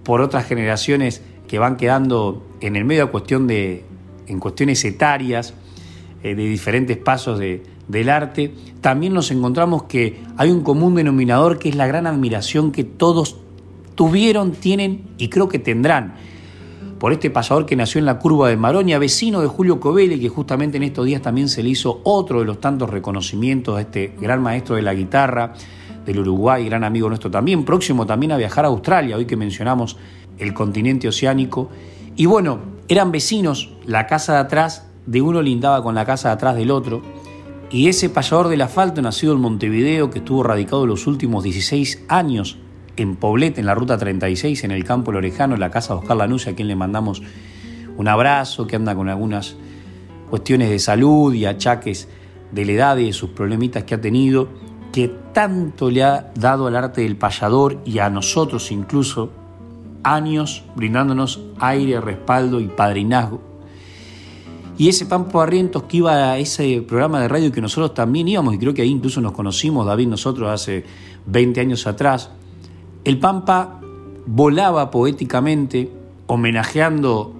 [0.03, 3.85] por otras generaciones que van quedando en el medio de cuestión de,
[4.27, 5.53] en cuestiones etarias,
[6.23, 11.59] eh, de diferentes pasos de, del arte, también nos encontramos que hay un común denominador
[11.59, 13.37] que es la gran admiración que todos
[13.95, 16.15] tuvieron, tienen y creo que tendrán
[16.99, 20.29] por este pasador que nació en la curva de Maroña, vecino de Julio Covelli, que
[20.29, 24.15] justamente en estos días también se le hizo otro de los tantos reconocimientos a este
[24.19, 25.53] gran maestro de la guitarra
[26.05, 29.97] del Uruguay, gran amigo nuestro también, próximo también a viajar a Australia, hoy que mencionamos
[30.37, 31.69] el continente oceánico.
[32.15, 36.35] Y bueno, eran vecinos, la casa de atrás de uno lindaba con la casa de
[36.35, 37.01] atrás del otro,
[37.71, 42.57] y ese payador del asfalto nacido en Montevideo, que estuvo radicado los últimos 16 años
[42.97, 46.17] en Poblete, en la ruta 36, en el campo Lorejano, en la casa de Oscar
[46.17, 47.21] Lanusse, a quien le mandamos
[47.97, 49.55] un abrazo, que anda con algunas
[50.29, 52.07] cuestiones de salud y achaques
[52.51, 54.47] de la edad y de sus problemitas que ha tenido,
[54.91, 59.31] que tanto le ha dado al arte del payador y a nosotros incluso
[60.03, 63.41] años brindándonos aire, respaldo y padrinazgo.
[64.77, 68.53] Y ese Pampo Barrientos que iba a ese programa de radio que nosotros también íbamos,
[68.53, 70.83] y creo que ahí incluso nos conocimos, David, nosotros hace
[71.27, 72.31] 20 años atrás,
[73.05, 73.79] el Pampa
[74.25, 75.91] volaba poéticamente,
[76.25, 77.33] homenajeando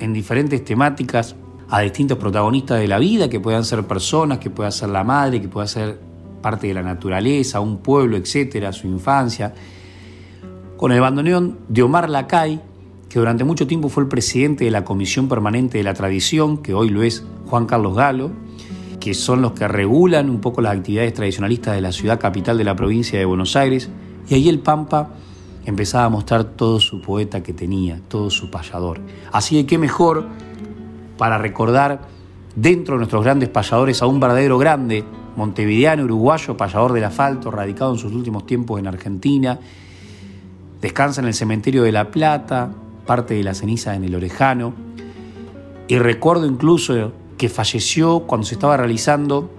[0.00, 1.36] en diferentes temáticas
[1.68, 5.40] a distintos protagonistas de la vida, que puedan ser personas, que pueda ser la madre,
[5.40, 6.00] que pueda ser
[6.40, 9.54] parte de la naturaleza, un pueblo, etcétera, su infancia.
[10.78, 12.60] Con el bandoneón de Omar Lacay,
[13.08, 16.72] que durante mucho tiempo fue el presidente de la Comisión Permanente de la Tradición, que
[16.72, 18.30] hoy lo es Juan Carlos Galo,
[18.98, 22.64] que son los que regulan un poco las actividades tradicionalistas de la ciudad capital de
[22.64, 23.90] la provincia de Buenos Aires,
[24.28, 25.10] y ahí el Pampa
[25.64, 29.00] empezaba a mostrar todo su poeta que tenía, todo su payador.
[29.30, 30.26] Así que qué mejor
[31.18, 32.00] para recordar
[32.56, 35.04] dentro de nuestros grandes payadores a un verdadero grande,
[35.36, 39.58] montevideano, uruguayo, payador del asfalto, radicado en sus últimos tiempos en Argentina.
[40.80, 42.70] Descansa en el cementerio de La Plata,
[43.06, 44.74] parte de la ceniza en el Orejano.
[45.88, 49.50] Y recuerdo incluso que falleció cuando se estaba realizando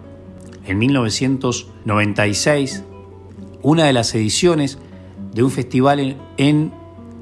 [0.65, 2.83] en 1996
[3.63, 4.77] una de las ediciones
[5.33, 6.71] de un festival en,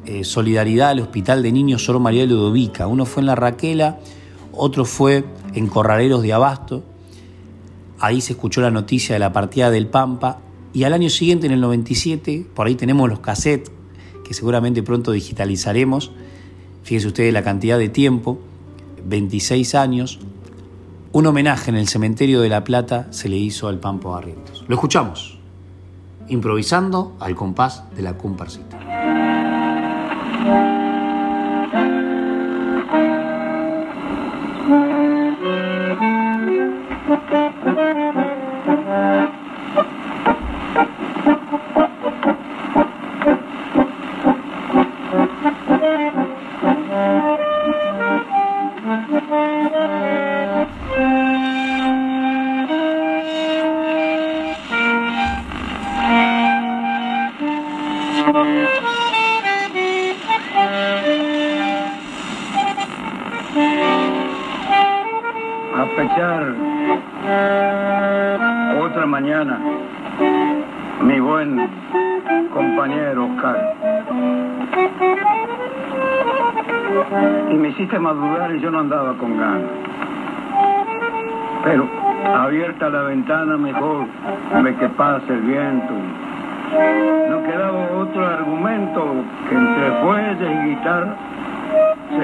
[0.05, 2.87] eh, solidaridad al Hospital de Niños Sor María Ludovica.
[2.87, 3.99] Uno fue en La Raquela,
[4.51, 5.23] otro fue
[5.53, 6.83] en Corraleros de Abasto.
[7.99, 10.39] Ahí se escuchó la noticia de la partida del Pampa.
[10.73, 13.71] Y al año siguiente, en el 97, por ahí tenemos los cassettes
[14.25, 16.11] que seguramente pronto digitalizaremos.
[16.83, 18.39] Fíjense ustedes la cantidad de tiempo,
[19.05, 20.19] 26 años.
[21.11, 24.63] Un homenaje en el cementerio de La Plata se le hizo al Pampa Barrientos.
[24.67, 25.40] Lo escuchamos.
[26.31, 28.79] Improvisando al compás de la comparsita.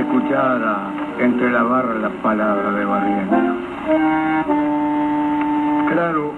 [0.02, 0.78] Escuchara
[1.20, 3.36] entre la barra las palabras de Barriento.
[5.92, 6.34] Claro,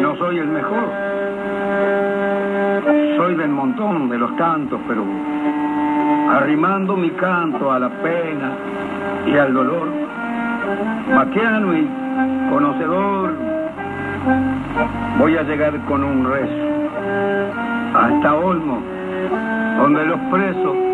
[0.00, 0.90] no soy el mejor.
[3.16, 5.04] Soy del montón, de los tantos, pero
[6.30, 8.52] arrimando mi canto a la pena
[9.26, 9.88] y al dolor,
[11.14, 11.88] maquiano y
[12.50, 13.34] conocedor
[15.18, 16.66] voy a llegar con un rezo
[17.94, 18.80] hasta Olmo,
[19.78, 20.85] donde los presos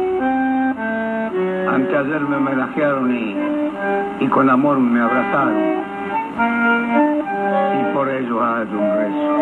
[1.73, 3.37] anteayer me homenajearon y,
[4.21, 5.83] y con amor me abrazaron.
[7.81, 9.33] Y por ello hay un rezo.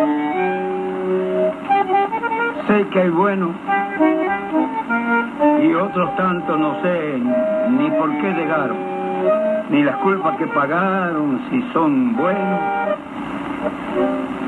[2.67, 3.51] Sé que hay bueno
[5.63, 7.21] y otros tantos no sé
[7.71, 8.77] ni por qué llegaron,
[9.71, 12.61] ni las culpas que pagaron, si son buenos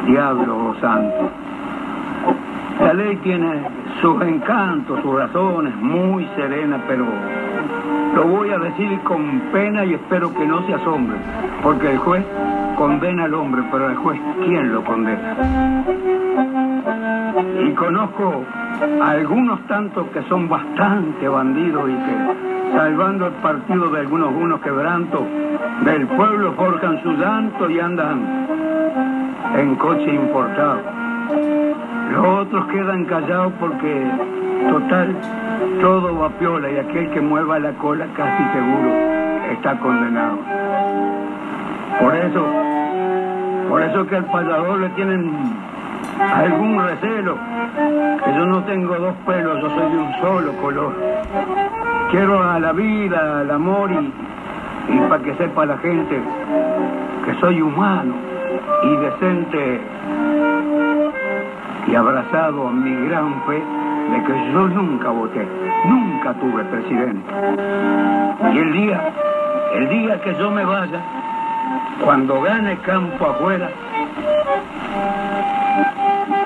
[0.06, 1.30] diablo santo.
[2.80, 3.62] La ley tiene
[4.00, 7.04] sus encantos, sus razones, muy serena, pero
[8.14, 11.16] lo voy a decir con pena y espero que no se asombre,
[11.62, 12.24] porque el juez
[12.76, 15.36] condena al hombre, pero el juez, ¿quién lo condena?
[17.64, 18.44] Y conozco
[19.02, 24.60] a algunos tantos que son bastante bandidos y que, salvando el partido de algunos unos
[24.60, 25.22] quebrantos,
[25.84, 28.46] del pueblo forjan su llanto y andan
[29.56, 30.80] en coche importado.
[32.12, 34.10] Los otros quedan callados porque,
[34.68, 35.14] total,
[35.80, 38.90] todo va piola y aquel que mueva la cola casi seguro
[39.52, 40.38] está condenado.
[42.00, 42.46] Por eso,
[43.68, 45.32] por eso que al payador le tienen
[46.18, 47.36] algún recelo,
[48.24, 50.92] que yo no tengo dos pelos, yo soy de un solo color.
[52.10, 54.12] Quiero a la vida, al amor y,
[54.92, 56.20] y para que sepa la gente
[57.24, 58.14] que soy humano
[58.82, 59.80] y decente
[61.86, 63.62] y abrazado a mi gran fe
[64.10, 65.46] de que yo nunca voté,
[65.84, 67.32] nunca tuve presidente.
[68.52, 69.12] Y el día,
[69.74, 71.00] el día que yo me vaya,
[72.04, 73.70] cuando gane campo afuera,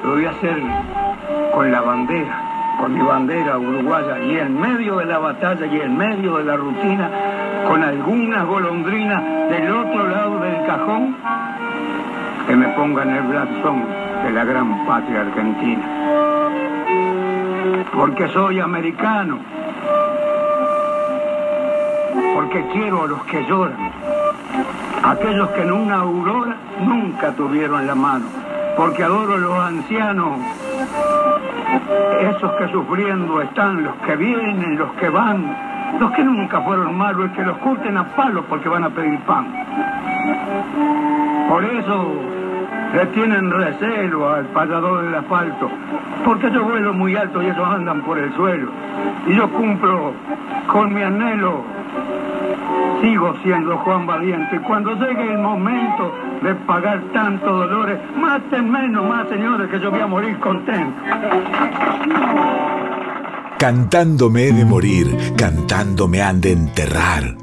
[0.04, 0.62] lo voy a hacer
[1.52, 2.42] con la bandera,
[2.78, 6.56] con mi bandera uruguaya, y en medio de la batalla y en medio de la
[6.56, 7.10] rutina,
[7.66, 11.16] con algunas golondrinas del otro lado del cajón,
[12.46, 13.84] que me pongan el blasón
[14.24, 16.05] de la gran patria argentina.
[17.94, 19.38] Porque soy americano.
[22.34, 23.92] Porque quiero a los que lloran.
[25.02, 28.26] Aquellos que en una aurora nunca tuvieron la mano.
[28.76, 30.40] Porque adoro a los ancianos.
[32.20, 35.56] Esos que sufriendo están, los que vienen, los que van,
[35.98, 39.46] los que nunca fueron malos, que los curten a palos porque van a pedir pan.
[41.48, 42.35] Por eso
[42.94, 45.70] le tienen recelo al pasador del asfalto,
[46.24, 48.70] porque yo vuelo muy alto y ellos andan por el suelo.
[49.26, 50.12] Y yo cumplo
[50.66, 51.62] con mi anhelo,
[53.00, 54.60] sigo siendo Juan Valiente.
[54.60, 56.12] Cuando llegue el momento
[56.42, 61.02] de pagar tantos dolores, maten menos más, señores, que yo voy a morir contento.
[63.58, 67.36] Cantándome he de morir, cantándome han de enterrar.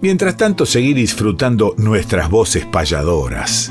[0.00, 3.70] Mientras tanto, seguir disfrutando nuestras voces payadoras.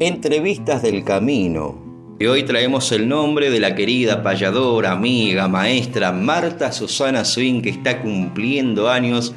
[0.00, 2.16] Entrevistas del Camino.
[2.20, 7.70] Y hoy traemos el nombre de la querida payadora, amiga, maestra Marta Susana Swing, que
[7.70, 9.34] está cumpliendo años.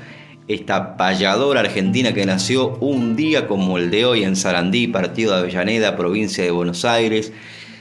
[0.47, 5.39] Esta payadora argentina que nació un día como el de hoy en Sarandí, partido de
[5.39, 7.34] Avellaneda, provincia de Buenos Aires,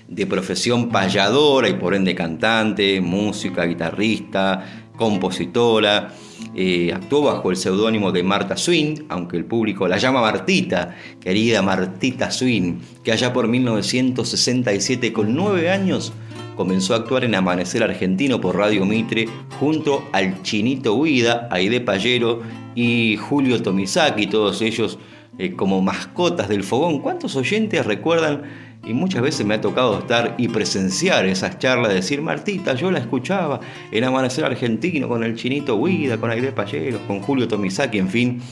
[0.09, 6.15] de profesión payadora y por ende cantante, música, guitarrista, compositora
[6.55, 11.63] eh, actuó bajo el seudónimo de Marta Swin, aunque el público la llama Martita, querida
[11.63, 16.13] Martita Swin, que allá por 1967, con nueve años,
[16.57, 19.29] comenzó a actuar en Amanecer Argentino por Radio Mitre
[19.59, 22.43] junto al Chinito Huida, Aide Pallero
[22.75, 24.99] y Julio Tomizaki, todos ellos
[25.39, 26.99] eh, como mascotas del fogón.
[26.99, 28.43] ¿Cuántos oyentes recuerdan?
[28.87, 32.99] Y muchas veces me ha tocado estar y presenciar esas charlas, decir, Martita, yo la
[32.99, 33.61] escuchaba
[33.93, 38.43] en Amanecer Argentino con el Chinito Huida, con Aide Pallero, con Julio Tomizaki, en fin.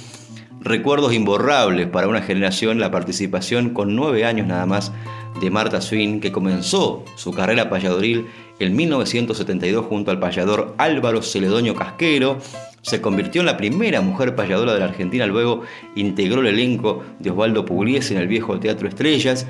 [0.61, 4.93] Recuerdos imborrables para una generación, la participación con nueve años nada más
[5.41, 8.26] de Marta Swin, que comenzó su carrera payadoril
[8.59, 12.39] en 1972 junto al payador Álvaro Celedonio Casquero.
[12.83, 15.62] Se convirtió en la primera mujer payadora de la Argentina, luego
[15.95, 19.47] integró el elenco de Osvaldo Pugliese en el viejo Teatro Estrellas.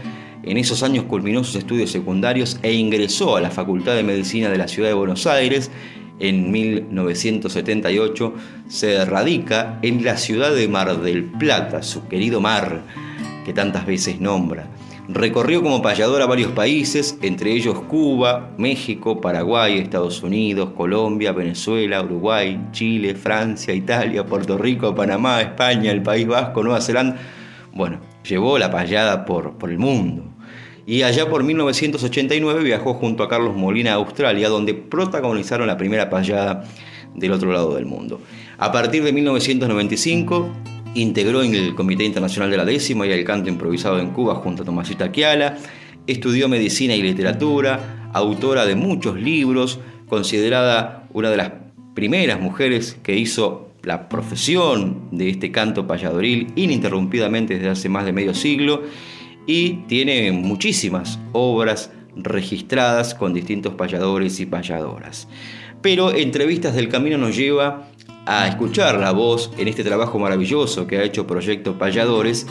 [0.49, 4.57] En esos años culminó sus estudios secundarios e ingresó a la Facultad de Medicina de
[4.57, 5.71] la Ciudad de Buenos Aires.
[6.21, 8.33] En 1978
[8.67, 12.81] se radica en la ciudad de Mar del Plata, su querido mar
[13.45, 14.71] que tantas veces nombra.
[15.07, 22.03] Recorrió como payador a varios países, entre ellos Cuba, México, Paraguay, Estados Unidos, Colombia, Venezuela,
[22.03, 27.19] Uruguay, Chile, Francia, Italia, Puerto Rico, Panamá, España, el País Vasco, Nueva Zelanda.
[27.75, 30.38] Bueno, llevó la payada por, por el mundo.
[30.89, 36.09] Y allá por 1989 viajó junto a Carlos Molina a Australia, donde protagonizaron la primera
[36.09, 36.65] payada
[37.15, 38.23] del otro lado del mundo.
[38.57, 40.51] A partir de 1995
[40.95, 44.63] Integró en el Comité Internacional de la Décima y el canto improvisado en Cuba junto
[44.63, 45.59] a Tomasita Kiala.
[46.07, 51.53] Estudió medicina y literatura, autora de muchos libros, considerada una de las
[51.95, 58.13] primeras mujeres que hizo la profesión de este canto payadoril ininterrumpidamente desde hace más de
[58.13, 58.83] medio siglo
[59.49, 65.27] y tiene muchísimas obras registradas con distintos payadores y payadoras.
[65.81, 67.89] Pero Entrevistas del Camino nos lleva
[68.27, 72.47] a escuchar la voz en este trabajo maravilloso que ha hecho Proyecto Payadores,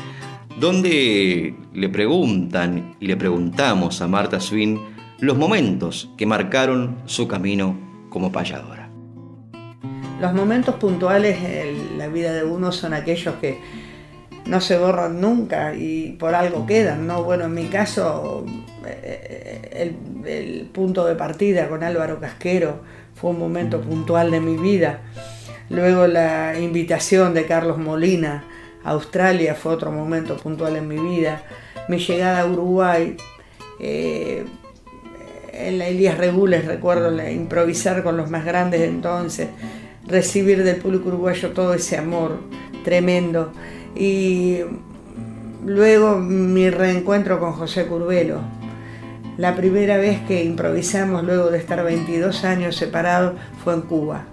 [0.59, 4.79] donde le preguntan y le preguntamos a Marta Swin
[5.19, 7.77] los momentos que marcaron su camino
[8.09, 8.89] como payadora.
[10.19, 13.59] Los momentos puntuales en la vida de uno son aquellos que
[14.47, 17.23] no se borran nunca y por algo quedan, ¿no?
[17.23, 18.45] Bueno, en mi caso,
[18.85, 22.81] eh, el, el punto de partida con Álvaro Casquero
[23.15, 25.01] fue un momento puntual de mi vida
[25.69, 28.45] Luego la invitación de Carlos Molina
[28.83, 31.43] a Australia fue otro momento puntual en mi vida.
[31.89, 33.17] Mi llegada a Uruguay,
[33.79, 34.45] eh,
[35.51, 39.49] en la Elías Regules recuerdo improvisar con los más grandes entonces,
[40.05, 42.39] recibir del público uruguayo todo ese amor
[42.85, 43.51] tremendo.
[43.97, 44.59] Y
[45.65, 48.41] luego mi reencuentro con José Curvelo.
[49.37, 53.33] La primera vez que improvisamos luego de estar 22 años separados
[53.63, 54.25] fue en Cuba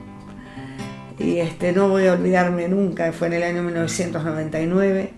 [1.18, 5.12] y este, no voy a olvidarme nunca, fue en el año 1999,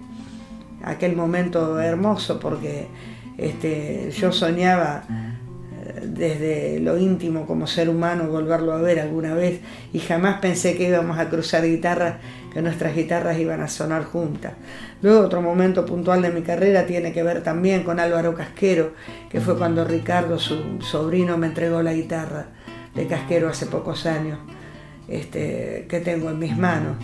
[0.85, 2.89] aquel momento hermoso porque
[3.39, 9.61] este, yo soñaba eh, desde lo íntimo como ser humano volverlo a ver alguna vez
[9.93, 12.17] y jamás pensé que íbamos a cruzar guitarras,
[12.63, 14.53] nuestras guitarras iban a sonar juntas.
[15.03, 18.93] Luego otro momento puntual de mi carrera tiene que ver también con Álvaro Casquero,
[19.31, 22.47] que fue cuando Ricardo, su sobrino, me entregó la guitarra
[22.95, 24.39] de Casquero hace pocos años
[25.09, 26.97] este, que tengo en mis manos.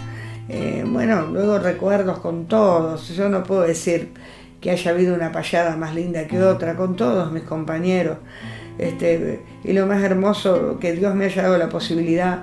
[0.48, 3.08] Eh, bueno, luego recuerdos con todos.
[3.16, 4.12] Yo no puedo decir
[4.60, 8.18] que haya habido una payada más linda que otra, con todos mis compañeros.
[8.78, 12.40] Este, y lo más hermoso, que Dios me haya dado la posibilidad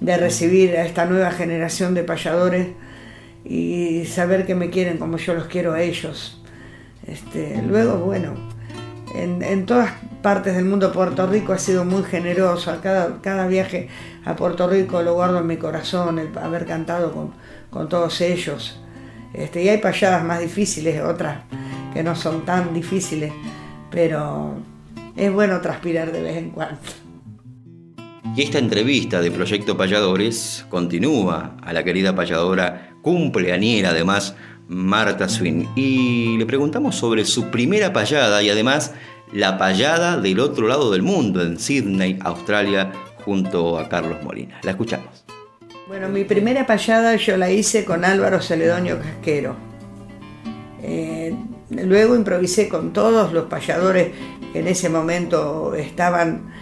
[0.00, 2.68] de recibir a esta nueva generación de payadores
[3.44, 6.42] y saber que me quieren como yo los quiero a ellos.
[7.06, 8.34] Este, luego, bueno,
[9.14, 9.92] en, todas
[10.22, 12.76] partes del mundo Puerto Rico ha sido muy generoso.
[12.82, 13.88] Cada, cada viaje
[14.24, 17.32] a Puerto Rico lo guardo en mi corazón, el haber cantado con,
[17.70, 18.80] con todos ellos.
[19.32, 21.38] Este, y hay payadas más difíciles, otras
[21.92, 23.32] que no son tan difíciles,
[23.90, 24.54] pero
[25.16, 26.80] es bueno transpirar de vez en cuando.
[28.36, 34.36] Y esta entrevista de Proyecto Payadores continúa a la querida payadora cumpleañera además
[34.68, 35.68] Marta Swin.
[35.74, 38.94] Y le preguntamos sobre su primera payada y además
[39.32, 42.92] la payada del otro lado del mundo, en Sydney, Australia,
[43.24, 44.60] junto a Carlos Molina.
[44.62, 45.24] La escuchamos.
[45.88, 49.56] Bueno, mi primera payada yo la hice con Álvaro Celedonio Casquero.
[50.82, 51.34] Eh,
[51.70, 54.12] luego improvisé con todos los payadores
[54.52, 56.52] que en ese momento estaban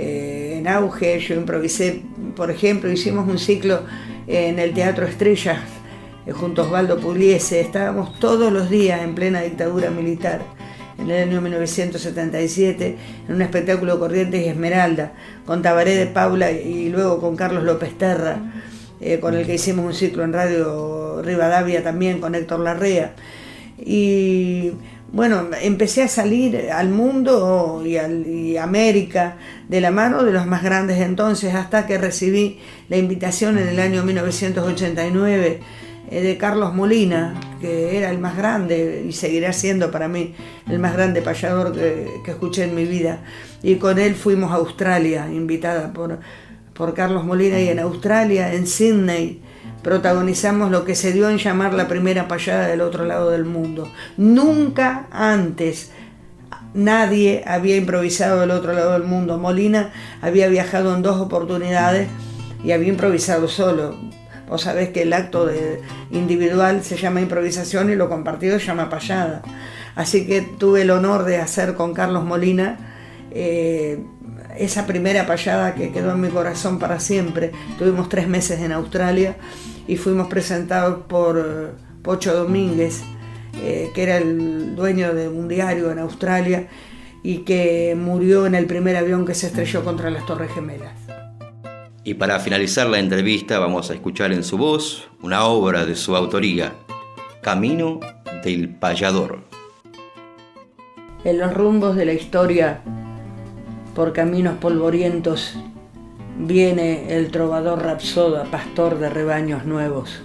[0.00, 1.18] eh, en auge.
[1.18, 2.02] Yo improvisé,
[2.36, 3.82] por ejemplo, hicimos un ciclo
[4.28, 5.58] en el Teatro Estrellas
[6.26, 7.60] eh, junto a Osvaldo Pugliese.
[7.60, 10.40] Estábamos todos los días en plena dictadura militar
[10.98, 12.96] en el año 1977
[13.28, 17.96] en un espectáculo Corrientes y Esmeralda con Tabaré de Paula y luego con Carlos López
[17.98, 18.38] Terra.
[19.00, 23.14] eh, con el que hicimos un ciclo en Radio Rivadavia también con Héctor Larrea.
[23.78, 24.72] Y
[25.10, 27.96] bueno, empecé a salir al mundo y,
[28.56, 29.38] a América
[29.68, 33.80] de la mano de los más grandes entonces, hasta que recibí la invitación en el
[33.80, 35.60] año 1989
[36.10, 40.34] eh, de Carlos Molina, que era el más grande y seguirá siendo para mí
[40.68, 43.22] el más grande payador que, que escuché en mi vida.
[43.62, 46.18] Y con él fuimos a Australia, invitada por,
[46.74, 49.40] por Carlos Molina, y en Australia, en Sydney,
[49.82, 53.90] protagonizamos lo que se dio en llamar la primera payada del otro lado del mundo.
[54.16, 55.90] Nunca antes
[56.74, 59.38] nadie había improvisado del otro lado del mundo.
[59.38, 62.08] Molina había viajado en dos oportunidades
[62.64, 63.96] y había improvisado solo.
[64.48, 65.50] Vos sabés que el acto
[66.10, 69.42] individual se llama improvisación y lo compartido se llama payada.
[69.94, 72.78] Así que tuve el honor de hacer con Carlos Molina
[73.30, 74.02] eh,
[74.58, 77.52] esa primera payada que quedó en mi corazón para siempre.
[77.78, 79.36] Tuvimos tres meses en Australia
[79.86, 81.68] y fuimos presentados por eh,
[82.02, 83.02] Pocho Domínguez,
[83.62, 86.68] eh, que era el dueño de un diario en Australia
[87.22, 90.92] y que murió en el primer avión que se estrelló contra las Torres Gemelas.
[92.04, 96.16] Y para finalizar la entrevista vamos a escuchar en su voz una obra de su
[96.16, 96.72] autoría,
[97.42, 98.00] Camino
[98.42, 99.44] del Payador.
[101.24, 102.80] En los rumbos de la historia
[103.98, 105.54] por caminos polvorientos
[106.38, 110.22] viene el trovador rapsoda, pastor de rebaños nuevos.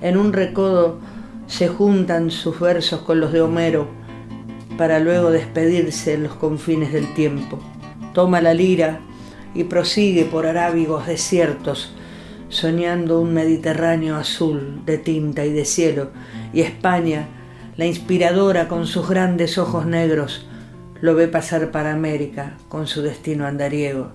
[0.00, 0.98] En un recodo
[1.46, 3.86] se juntan sus versos con los de Homero
[4.78, 7.58] para luego despedirse en los confines del tiempo.
[8.14, 9.00] Toma la lira
[9.54, 11.92] y prosigue por arábigos desiertos,
[12.48, 16.12] soñando un Mediterráneo azul de tinta y de cielo,
[16.54, 17.28] y España,
[17.76, 20.46] la inspiradora con sus grandes ojos negros,
[21.02, 24.12] lo ve pasar para América con su destino andariego.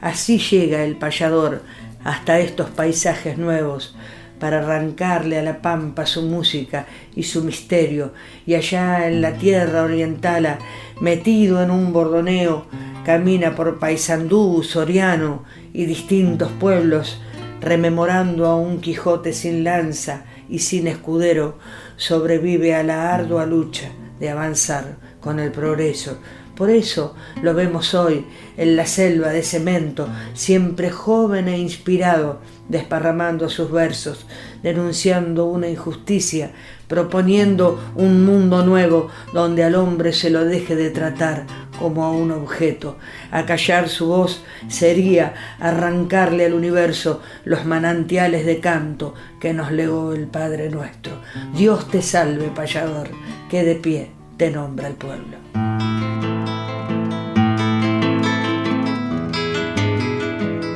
[0.00, 1.62] Así llega el payador
[2.04, 3.96] hasta estos paisajes nuevos
[4.38, 8.12] para arrancarle a la pampa su música y su misterio,
[8.46, 10.58] y allá en la tierra oriental,
[11.00, 12.66] metido en un bordoneo,
[13.04, 17.20] camina por Paysandú, Soriano y distintos pueblos,
[17.60, 21.58] rememorando a un Quijote sin lanza y sin escudero,
[21.96, 26.18] sobrevive a la ardua lucha de avanzar con el progreso.
[26.56, 28.26] Por eso lo vemos hoy
[28.58, 34.26] en la selva de cemento, siempre joven e inspirado, desparramando sus versos,
[34.62, 36.52] denunciando una injusticia,
[36.88, 41.46] proponiendo un mundo nuevo donde al hombre se lo deje de tratar
[41.78, 42.98] como a un objeto.
[43.30, 50.26] Acallar su voz sería arrancarle al universo los manantiales de canto que nos legó el
[50.26, 51.14] Padre nuestro.
[51.56, 53.08] Dios te salve, payador,
[53.48, 55.36] que de pie te nombra el pueblo.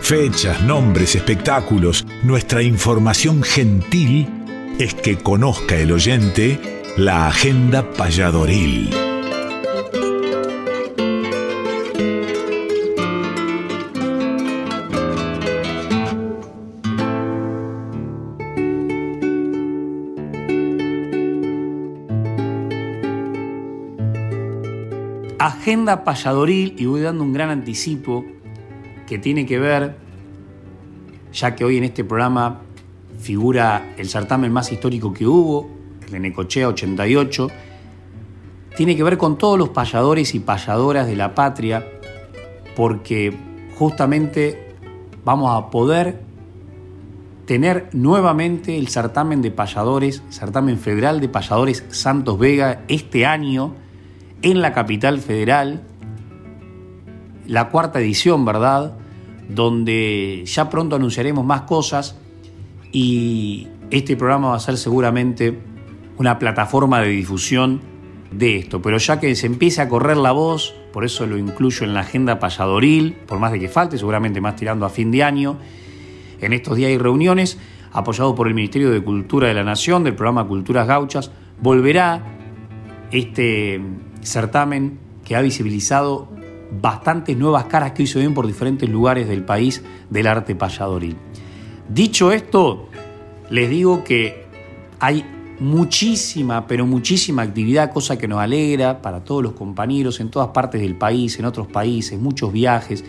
[0.03, 4.29] Fechas, nombres, espectáculos, nuestra información gentil
[4.79, 6.61] es que conozca el oyente
[6.97, 9.06] la agenda payadoril.
[25.67, 28.25] Agenda payadoril y voy dando un gran anticipo
[29.05, 29.97] que tiene que ver,
[31.33, 32.61] ya que hoy en este programa
[33.19, 35.69] figura el certamen más histórico que hubo,
[36.05, 37.49] el de Necochea 88,
[38.77, 41.85] tiene que ver con todos los payadores y payadoras de la patria,
[42.77, 43.37] porque
[43.77, 44.73] justamente
[45.25, 46.21] vamos a poder
[47.45, 53.75] tener nuevamente el certamen de payadores, certamen federal de payadores Santos Vega este año,
[54.51, 55.83] en la capital federal,
[57.49, 58.97] la cuarta edición, ¿verdad?
[59.49, 62.17] Donde ya pronto anunciaremos más cosas
[62.93, 65.59] y este programa va a ser seguramente
[66.19, 67.81] una plataforma de difusión
[68.31, 68.81] de esto.
[68.81, 72.01] Pero ya que se empiece a correr la voz, por eso lo incluyo en la
[72.01, 75.59] agenda payadoril, por más de que falte, seguramente más tirando a fin de año.
[76.41, 77.59] En estos días hay reuniones,
[77.93, 82.23] apoyado por el Ministerio de Cultura de la Nación, del programa Culturas Gauchas, volverá
[83.11, 83.81] este
[84.27, 86.29] certamen que ha visibilizado
[86.81, 91.17] bastantes nuevas caras que hoy se ven por diferentes lugares del país del arte payadoril.
[91.89, 92.89] Dicho esto,
[93.51, 94.45] les digo que
[94.99, 95.25] hay
[95.61, 100.81] muchísima, pero muchísima actividad, cosa que nos alegra para todos los compañeros en todas partes
[100.81, 103.05] del país, en otros países, muchos viajes,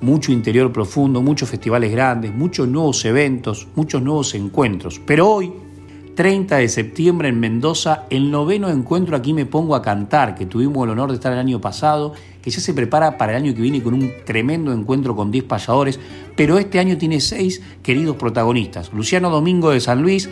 [0.00, 5.00] mucho interior profundo, muchos festivales grandes, muchos nuevos eventos, muchos nuevos encuentros.
[5.04, 5.52] Pero hoy
[6.18, 10.82] 30 de septiembre en Mendoza, el noveno encuentro Aquí me pongo a cantar, que tuvimos
[10.82, 12.12] el honor de estar el año pasado,
[12.42, 15.44] que ya se prepara para el año que viene con un tremendo encuentro con 10
[15.44, 16.00] payadores,
[16.34, 18.92] pero este año tiene seis queridos protagonistas.
[18.92, 20.28] Luciano Domingo de San Luis,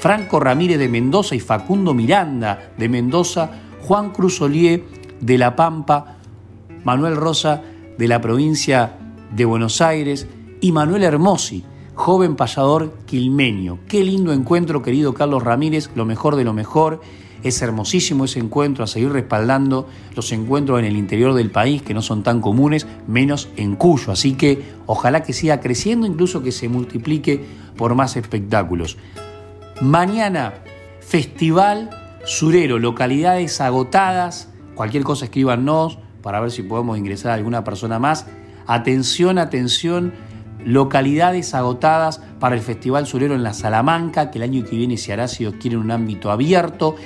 [0.00, 3.48] Franco Ramírez de Mendoza y Facundo Miranda de Mendoza,
[3.82, 4.82] Juan Cruz Olié
[5.20, 6.16] de La Pampa,
[6.82, 7.62] Manuel Rosa
[7.96, 8.98] de la provincia
[9.30, 10.26] de Buenos Aires
[10.60, 11.62] y Manuel Hermosi
[11.94, 13.78] joven payador quilmeño.
[13.88, 17.00] Qué lindo encuentro, querido Carlos Ramírez, lo mejor de lo mejor.
[17.42, 21.92] Es hermosísimo ese encuentro, a seguir respaldando los encuentros en el interior del país que
[21.92, 24.12] no son tan comunes, menos en Cuyo.
[24.12, 27.44] Así que ojalá que siga creciendo, incluso que se multiplique
[27.76, 28.96] por más espectáculos.
[29.80, 30.54] Mañana,
[31.00, 31.90] Festival
[32.24, 34.48] Surero, localidades agotadas.
[34.76, 38.26] Cualquier cosa escríbanos para ver si podemos ingresar a alguna persona más.
[38.66, 40.12] Atención, atención
[40.64, 45.12] localidades agotadas para el Festival Surero en la Salamanca, que el año que viene se
[45.12, 46.96] hará, si Dios quiere, en un ámbito abierto,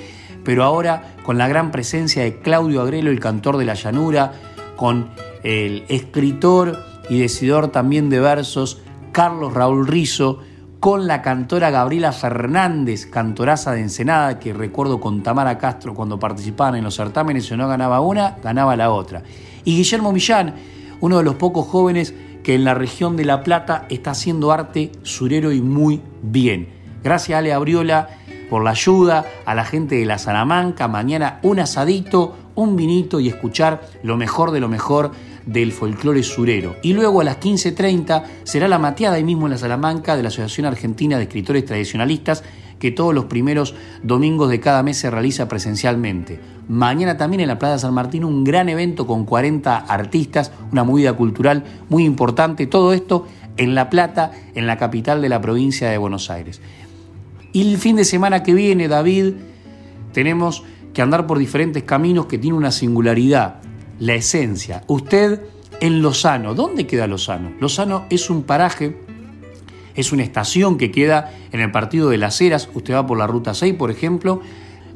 [0.43, 4.33] pero ahora con la gran presencia de Claudio Agrelo, el cantor de la llanura,
[4.75, 5.09] con
[5.43, 6.77] el escritor
[7.09, 8.81] y decidor también de versos
[9.11, 10.39] Carlos Raúl Rizo,
[10.79, 16.75] con la cantora Gabriela Fernández, cantoraza de Ensenada, que recuerdo con Tamara Castro cuando participaban
[16.75, 19.23] en los certámenes, si no ganaba una, ganaba la otra.
[19.65, 20.53] Y Guillermo Millán,
[21.01, 22.13] uno de los pocos jóvenes
[22.47, 26.69] que en la región de La Plata está haciendo arte surero y muy bien.
[27.03, 28.07] Gracias Ale Abriola
[28.49, 30.87] por la ayuda, a la gente de la Salamanca.
[30.87, 35.11] Mañana un asadito, un vinito y escuchar lo mejor de lo mejor
[35.45, 36.77] del folclore surero.
[36.83, 40.29] Y luego a las 15.30 será la mateada ahí mismo en la Salamanca de la
[40.29, 42.45] Asociación Argentina de Escritores Tradicionalistas
[42.79, 46.39] que todos los primeros domingos de cada mes se realiza presencialmente.
[46.67, 51.13] Mañana también en la Plaza San Martín un gran evento con 40 artistas, una movida
[51.13, 53.25] cultural muy importante, todo esto
[53.57, 56.61] en La Plata, en la capital de la provincia de Buenos Aires.
[57.53, 59.33] Y el fin de semana que viene, David,
[60.11, 60.63] tenemos
[60.93, 63.61] que andar por diferentes caminos que tienen una singularidad,
[63.99, 64.83] la esencia.
[64.87, 65.41] Usted
[65.79, 67.51] en Lozano, ¿dónde queda Lozano?
[67.59, 68.95] Lozano es un paraje
[69.97, 72.69] es una estación que queda en el partido de Las Heras.
[72.73, 74.41] Usted va por la ruta 6, por ejemplo,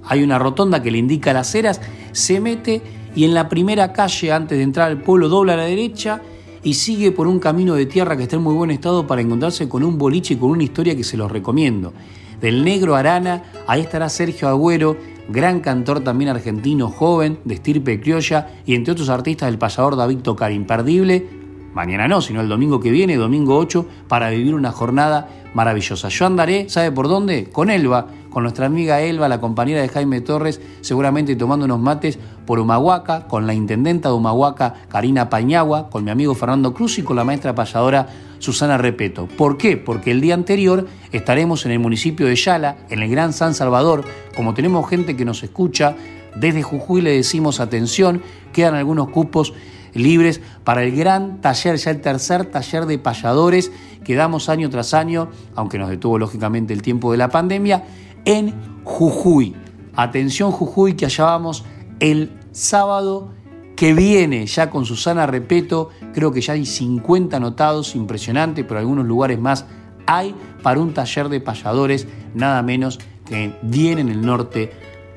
[0.06, 1.82] hay una rotonda que le indica Las Heras,
[2.12, 2.82] se mete
[3.16, 6.22] y en la primera calle, antes de entrar al pueblo, dobla a la derecha
[6.64, 9.68] y sigue por un camino de tierra que está en muy buen estado para encontrarse
[9.68, 11.94] con un boliche y con una historia que se los recomiendo.
[12.40, 14.98] Del Negro Arana, ahí estará Sergio Agüero,
[15.30, 20.20] gran cantor también argentino, joven, de estirpe criolla, y entre otros artistas del pasador David
[20.20, 21.41] Tocar, imperdible,
[21.74, 26.10] mañana no, sino el domingo que viene, domingo 8, para vivir una jornada maravillosa.
[26.10, 27.50] Yo andaré, ¿sabe por dónde?
[27.52, 32.18] Con Elba, con nuestra amiga Elba, la compañera de Jaime Torres, seguramente tomando unos mates
[32.46, 37.04] por Humahuaca, con la intendenta de Humahuaca, Karina Pañagua, con mi amigo Fernando Cruz y
[37.04, 38.08] con la maestra payadora
[38.40, 39.28] Susana Repeto.
[39.28, 39.78] ¿Por qué?
[39.78, 44.04] Porque el día anterior estaremos en el municipio de Yala, en el Gran San Salvador,
[44.36, 45.96] como tenemos gente que nos escucha,
[46.36, 48.22] desde Jujuy le decimos atención,
[48.54, 49.54] quedan algunos cupos
[49.94, 53.72] libres para el gran taller, ya el tercer taller de payadores
[54.04, 57.84] que damos año tras año, aunque nos detuvo lógicamente el tiempo de la pandemia,
[58.26, 59.56] en Jujuy.
[59.96, 61.66] Atención Jujuy, que allá vamos
[62.00, 63.34] el sábado
[63.76, 69.06] que viene, ya con Susana Repeto, creo que ya hay 50 anotados, impresionante, pero algunos
[69.06, 69.66] lugares más
[70.06, 74.72] hay para un taller de payadores, nada menos que viene en el norte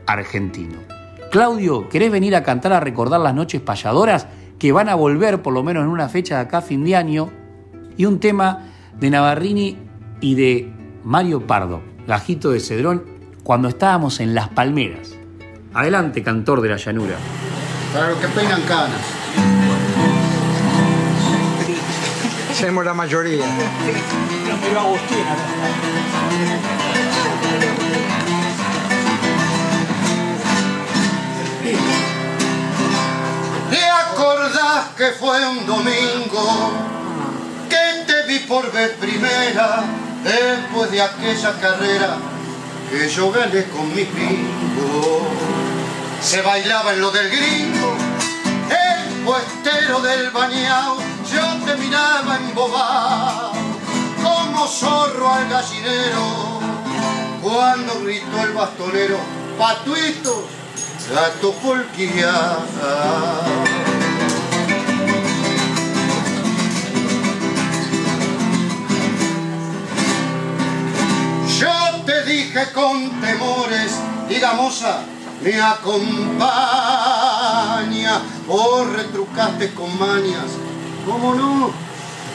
[0.07, 0.79] argentino.
[1.31, 4.29] Claudio, ¿querés venir a cantar a recordar las noches payadoras?
[4.65, 7.31] Que van a volver por lo menos en una fecha de acá fin de año,
[7.99, 8.61] y un tema
[8.99, 9.77] de Navarrini
[10.23, 10.73] y de
[11.05, 13.05] Mario Pardo, Gajito de Cedrón,
[13.43, 15.17] cuando estábamos en Las Palmeras.
[15.75, 17.17] Adelante, cantor de la llanura.
[17.93, 19.03] Para los que peinan canas.
[22.55, 23.45] Somos la mayoría.
[34.25, 36.73] Acordás que fue un domingo
[37.69, 39.85] que te vi por vez primera
[40.23, 42.17] después de aquella carrera
[42.91, 45.29] que yo gané con mi pingo?
[46.23, 47.95] Se bailaba en lo del gringo,
[48.71, 50.97] el puestero del bañao,
[51.31, 53.53] yo te miraba embobado
[54.23, 56.61] como zorro al gallinero
[57.43, 59.19] cuando gritó el bastonero,
[59.59, 60.45] patuitos,
[61.13, 62.57] gato polquilla.
[72.55, 73.93] Dije con temores,
[74.29, 74.85] digamos
[75.43, 76.23] me acompaña,
[78.49, 80.47] o retrucaste con mañas,
[81.05, 81.73] como no,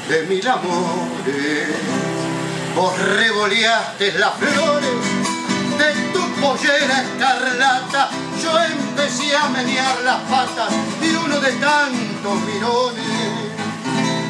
[0.10, 1.70] de mil amores,
[2.76, 4.92] vos revoleaste las flores
[5.78, 8.10] de tu pollera escarlata,
[8.44, 13.06] yo empecé a menear las patas y uno de tantos mirones.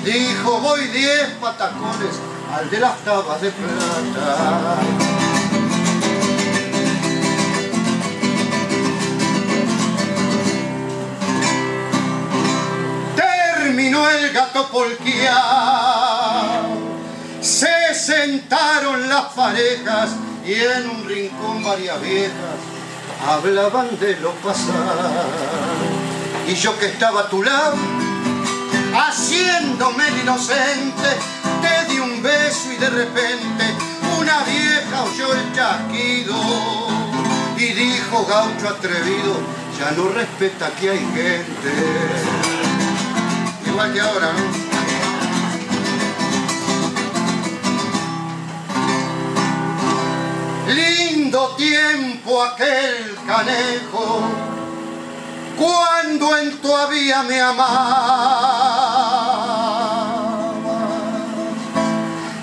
[0.05, 2.19] Dijo voy diez patacones
[2.55, 5.18] al de las tabas de plata.
[13.79, 15.31] Terminó el gato polqueado,
[17.39, 20.09] se sentaron las parejas
[20.45, 22.57] y en un rincón varias viejas
[23.25, 25.23] hablaban de lo pasado.
[26.45, 27.77] Y yo que estaba a tu lado,
[28.93, 31.17] haciéndome el inocente,
[31.61, 33.63] te di un beso y de repente
[34.19, 36.35] una vieja oyó el chasquido
[37.55, 39.39] y dijo gaucho atrevido,
[39.79, 42.38] ya no respeta que hay gente.
[50.67, 54.21] Lindo tiempo aquel canejo,
[55.57, 57.69] cuando en todavía me amaba.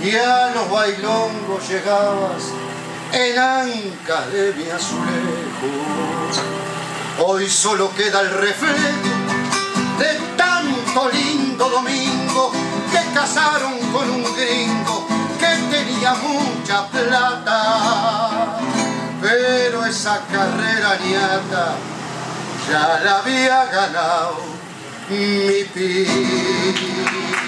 [0.03, 2.45] Y a los bailongos llegabas
[3.12, 5.68] en ancas de mi azulejo.
[7.26, 9.16] Hoy solo queda el reflejo
[13.17, 15.07] casaron con un gringo
[15.41, 18.59] que tenía mucha plata,
[19.23, 21.77] pero esa carrera niata
[22.71, 24.37] ya la había ganado
[25.09, 27.45] mi pi.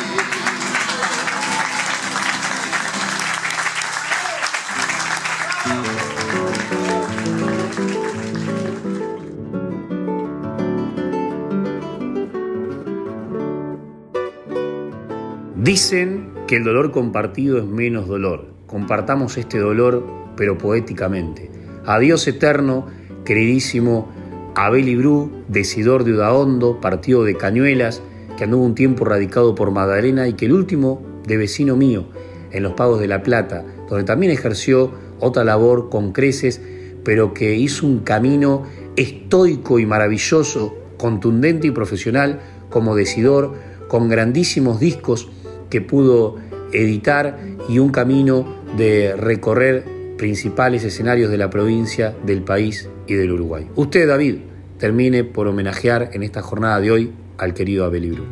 [15.79, 18.47] Dicen que el dolor compartido es menos dolor.
[18.67, 20.05] Compartamos este dolor,
[20.37, 21.53] pero poéticamente.
[21.87, 22.89] Adiós eterno,
[23.25, 24.09] queridísimo
[24.57, 28.03] Abel Ibrú, decidor de Udaondo, partido de Cañuelas,
[28.37, 32.07] que anduvo un tiempo radicado por Magdalena y que el último de vecino mío,
[32.51, 36.61] en los Pagos de la Plata, donde también ejerció otra labor con creces,
[37.05, 38.65] pero que hizo un camino
[38.97, 43.55] estoico y maravilloso, contundente y profesional como decidor,
[43.87, 45.31] con grandísimos discos
[45.71, 46.37] que pudo
[46.73, 47.39] editar
[47.69, 48.47] y un camino
[48.77, 49.85] de recorrer
[50.17, 53.69] principales escenarios de la provincia, del país y del Uruguay.
[53.77, 54.37] Usted, David,
[54.79, 58.25] termine por homenajear en esta jornada de hoy al querido Abel Ibrú.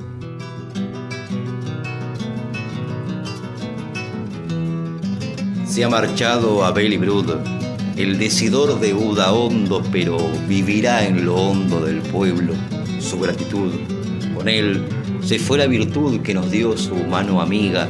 [5.65, 7.35] Se ha marchado Abel Ibrud,
[7.97, 10.17] el decidor de Uda hondo, pero
[10.49, 12.55] vivirá en lo hondo del pueblo
[12.99, 13.73] su gratitud.
[14.35, 14.83] Con él
[15.27, 17.89] se fue la virtud que nos dio su mano amiga,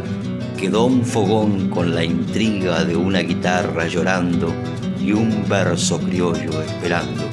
[0.57, 4.55] quedó un fogón con la intriga de una guitarra llorando
[4.99, 7.24] y un verso criollo esperando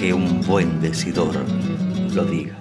[0.00, 1.36] que un buen decidor
[2.12, 2.60] lo diga.